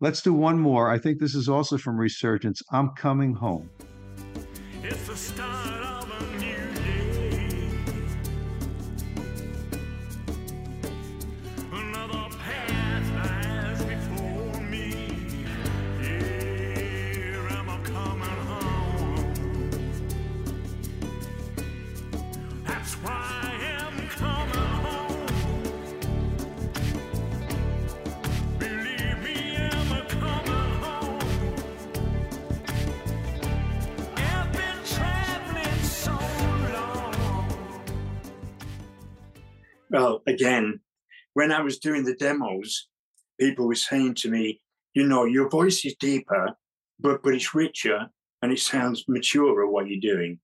let's 0.00 0.22
do 0.22 0.34
one 0.34 0.58
more. 0.58 0.90
I 0.90 0.98
think 0.98 1.18
this 1.18 1.34
is 1.34 1.48
also 1.48 1.78
from 1.78 1.96
Resurgence. 1.98 2.62
I'm 2.72 2.90
coming 2.90 3.34
home. 3.34 3.70
Well, 39.92 40.22
again, 40.26 40.80
when 41.34 41.52
I 41.52 41.60
was 41.60 41.78
doing 41.78 42.04
the 42.04 42.16
demos, 42.16 42.88
people 43.38 43.66
were 43.68 43.74
saying 43.74 44.14
to 44.16 44.30
me, 44.30 44.60
you 44.94 45.06
know, 45.06 45.24
your 45.24 45.48
voice 45.48 45.84
is 45.84 45.94
deeper, 46.00 46.56
but 46.98 47.22
but 47.22 47.34
it's 47.34 47.54
richer 47.54 48.08
and 48.40 48.52
it 48.52 48.58
sounds 48.58 49.04
maturer 49.06 49.68
what 49.68 49.88
you're 49.88 50.14
doing. 50.14 50.40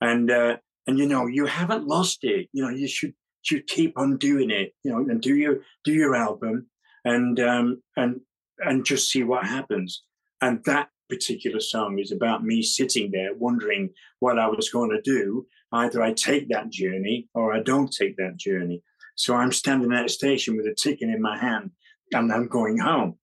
And 0.00 0.30
uh, 0.30 0.56
and 0.86 0.98
you 0.98 1.06
know, 1.06 1.26
you 1.26 1.46
haven't 1.46 1.86
lost 1.86 2.24
it. 2.24 2.48
You 2.52 2.64
know, 2.64 2.70
you 2.70 2.88
should 2.88 3.12
should 3.42 3.66
keep 3.66 3.96
on 3.98 4.16
doing 4.16 4.50
it, 4.50 4.72
you 4.82 4.90
know, 4.90 4.98
and 4.98 5.20
do 5.20 5.36
your 5.36 5.60
do 5.84 5.92
your 5.92 6.16
album 6.16 6.66
and 7.04 7.38
um 7.38 7.82
and 7.96 8.20
and 8.58 8.84
just 8.84 9.10
see 9.10 9.22
what 9.22 9.46
happens. 9.46 10.02
And 10.40 10.62
that 10.64 10.88
particular 11.08 11.60
song 11.60 11.98
is 11.98 12.12
about 12.12 12.44
me 12.44 12.62
sitting 12.62 13.10
there 13.10 13.34
wondering 13.34 13.90
what 14.20 14.38
I 14.38 14.48
was 14.48 14.70
going 14.70 14.90
to 14.90 15.00
do. 15.02 15.46
Either 15.72 16.02
I 16.02 16.12
take 16.12 16.48
that 16.48 16.70
journey 16.70 17.28
or 17.34 17.52
I 17.52 17.60
don't 17.60 17.92
take 17.92 18.16
that 18.16 18.36
journey. 18.36 18.82
So 19.16 19.34
I'm 19.34 19.52
standing 19.52 19.92
at 19.92 20.04
a 20.04 20.10
station 20.10 20.56
with 20.56 20.66
a 20.66 20.74
ticket 20.74 21.08
in 21.08 21.20
my 21.20 21.38
hand 21.38 21.70
and 22.12 22.32
I'm 22.32 22.48
going 22.48 22.78
home 22.78 23.18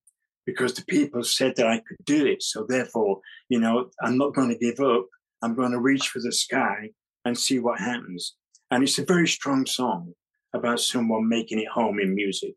because 0.46 0.74
the 0.74 0.84
people 0.86 1.24
said 1.24 1.56
that 1.56 1.68
I 1.68 1.78
could 1.78 2.04
do 2.06 2.26
it. 2.26 2.44
So 2.44 2.66
therefore, 2.68 3.20
you 3.48 3.60
know, 3.60 3.90
I'm 4.02 4.18
not 4.18 4.34
going 4.34 4.50
to 4.50 4.58
give 4.58 4.80
up. 4.80 5.06
I'm 5.42 5.56
going 5.56 5.72
to 5.72 5.80
reach 5.80 6.10
for 6.10 6.20
the 6.20 6.32
sky 6.32 6.90
and 7.26 7.38
see 7.38 7.60
what 7.60 7.80
happens. 7.80 8.36
And 8.72 8.84
it's 8.84 8.98
a 8.98 9.06
very 9.06 9.28
strong 9.28 9.66
song 9.66 10.14
about 10.54 10.80
someone 10.80 11.30
making 11.30 11.60
it 11.60 11.68
home 11.68 12.00
in 12.00 12.16
music. 12.16 12.56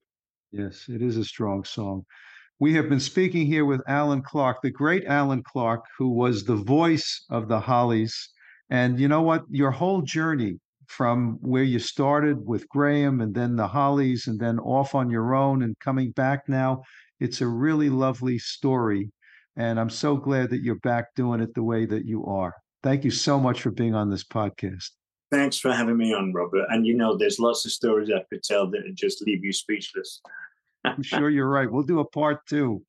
Yes, 0.51 0.87
it 0.89 1.03
is 1.03 1.17
a 1.17 1.25
strong 1.25 1.65
song. 1.65 2.05
We 2.59 2.73
have 2.75 2.89
been 2.89 3.01
speaking 3.01 3.47
here 3.47 3.67
with 3.67 3.83
Allan 3.87 4.23
Clarke, 4.23 4.63
the 4.63 4.71
great 4.71 5.05
Allan 5.05 5.43
Clarke, 5.43 5.85
who 5.99 6.09
was 6.09 6.45
the 6.45 6.57
voice 6.57 7.25
of 7.29 7.49
the 7.49 7.61
Hollies. 7.61 8.31
And 8.71 8.99
you 8.99 9.09
know 9.09 9.21
what? 9.21 9.45
Your 9.51 9.71
whole 9.71 10.01
journey 10.01 10.59
from 10.89 11.39
where 11.41 11.63
you 11.63 11.79
started 11.79 12.45
with 12.47 12.69
Graham 12.69 13.21
and 13.21 13.35
then 13.35 13.57
the 13.57 13.67
Hollies 13.67 14.27
and 14.27 14.39
then 14.39 14.59
off 14.59 14.95
on 14.95 15.11
your 15.11 15.35
own 15.35 15.63
and 15.63 15.79
coming 15.79 16.11
back 16.13 16.49
now, 16.49 16.83
it's 17.21 17.41
a 17.41 17.47
really 17.47 17.89
lovely 17.89 18.39
story. 18.39 19.11
And 19.57 19.81
I'm 19.81 19.91
so 19.91 20.17
glad 20.17 20.51
that 20.51 20.63
you're 20.63 20.81
back 20.81 21.15
doing 21.15 21.41
it 21.41 21.55
the 21.55 21.63
way 21.63 21.87
that 21.87 22.05
you 22.05 22.27
are. 22.27 22.55
Thank 22.83 23.05
you 23.05 23.11
so 23.11 23.41
much 23.41 23.63
for 23.63 23.71
being 23.71 23.95
on 23.95 24.11
this 24.11 24.25
podcast. 24.25 24.91
Thanks 25.31 25.59
for 25.59 25.73
having 25.73 25.97
me 25.97 26.15
on, 26.15 26.33
Robert. 26.33 26.67
And 26.69 26.87
you 26.87 26.95
know, 26.95 27.17
there's 27.17 27.41
lots 27.41 27.65
of 27.65 27.73
stories 27.73 28.11
I 28.15 28.23
could 28.31 28.43
tell 28.43 28.71
that 28.71 28.83
just 28.95 29.23
leave 29.23 29.45
you 29.45 29.53
speechless. 29.53 30.21
I'm 30.85 31.03
sure 31.03 31.31
you're 31.31 31.49
right. 31.49 31.71
We'll 31.71 31.83
do 31.83 32.01
a 32.01 32.05
part 32.05 32.47
two. 32.47 32.83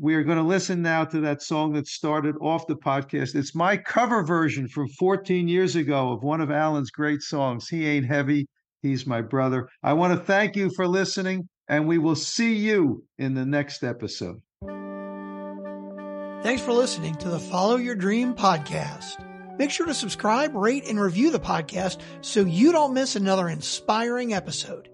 We 0.00 0.14
are 0.14 0.22
going 0.22 0.38
to 0.38 0.44
listen 0.44 0.80
now 0.80 1.04
to 1.06 1.20
that 1.22 1.42
song 1.42 1.72
that 1.72 1.88
started 1.88 2.36
off 2.40 2.68
the 2.68 2.76
podcast. 2.76 3.34
It's 3.34 3.52
my 3.52 3.76
cover 3.76 4.22
version 4.22 4.68
from 4.68 4.88
14 4.90 5.48
years 5.48 5.74
ago 5.74 6.12
of 6.12 6.22
one 6.22 6.40
of 6.40 6.52
Allan's 6.52 6.92
great 6.92 7.20
songs. 7.20 7.68
He 7.68 7.84
ain't 7.84 8.06
heavy. 8.06 8.46
He's 8.80 9.08
my 9.08 9.22
brother. 9.22 9.68
I 9.82 9.94
want 9.94 10.16
to 10.16 10.24
thank 10.24 10.54
you 10.54 10.70
for 10.76 10.86
listening, 10.86 11.48
and 11.66 11.88
we 11.88 11.98
will 11.98 12.14
see 12.14 12.54
you 12.54 13.04
in 13.18 13.34
the 13.34 13.44
next 13.44 13.82
episode. 13.82 14.40
Thanks 16.44 16.62
for 16.62 16.72
listening 16.72 17.16
to 17.16 17.28
the 17.28 17.40
Follow 17.40 17.74
Your 17.74 17.96
Dream 17.96 18.34
podcast. 18.34 19.24
Make 19.58 19.72
sure 19.72 19.86
to 19.86 19.94
subscribe, 19.94 20.54
rate, 20.54 20.88
and 20.88 21.00
review 21.00 21.32
the 21.32 21.40
podcast 21.40 21.98
so 22.20 22.42
you 22.42 22.70
don't 22.70 22.94
miss 22.94 23.16
another 23.16 23.48
inspiring 23.48 24.32
episode. 24.32 24.88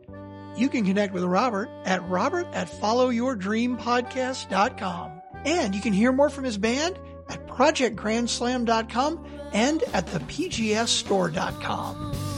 You 0.56 0.68
can 0.68 0.84
connect 0.84 1.12
with 1.12 1.24
Robert 1.24 1.68
at 1.84 2.08
robert 2.08 2.46
at 2.52 2.68
followyourdreampodcast.com. 2.68 5.22
And 5.44 5.74
you 5.74 5.80
can 5.80 5.92
hear 5.92 6.12
more 6.12 6.30
from 6.30 6.44
his 6.44 6.56
band 6.56 6.96
at 7.28 7.44
projectgrandslam.com 7.46 9.26
and 9.52 9.82
at 9.92 10.06
thepgsstore.com. 10.06 12.33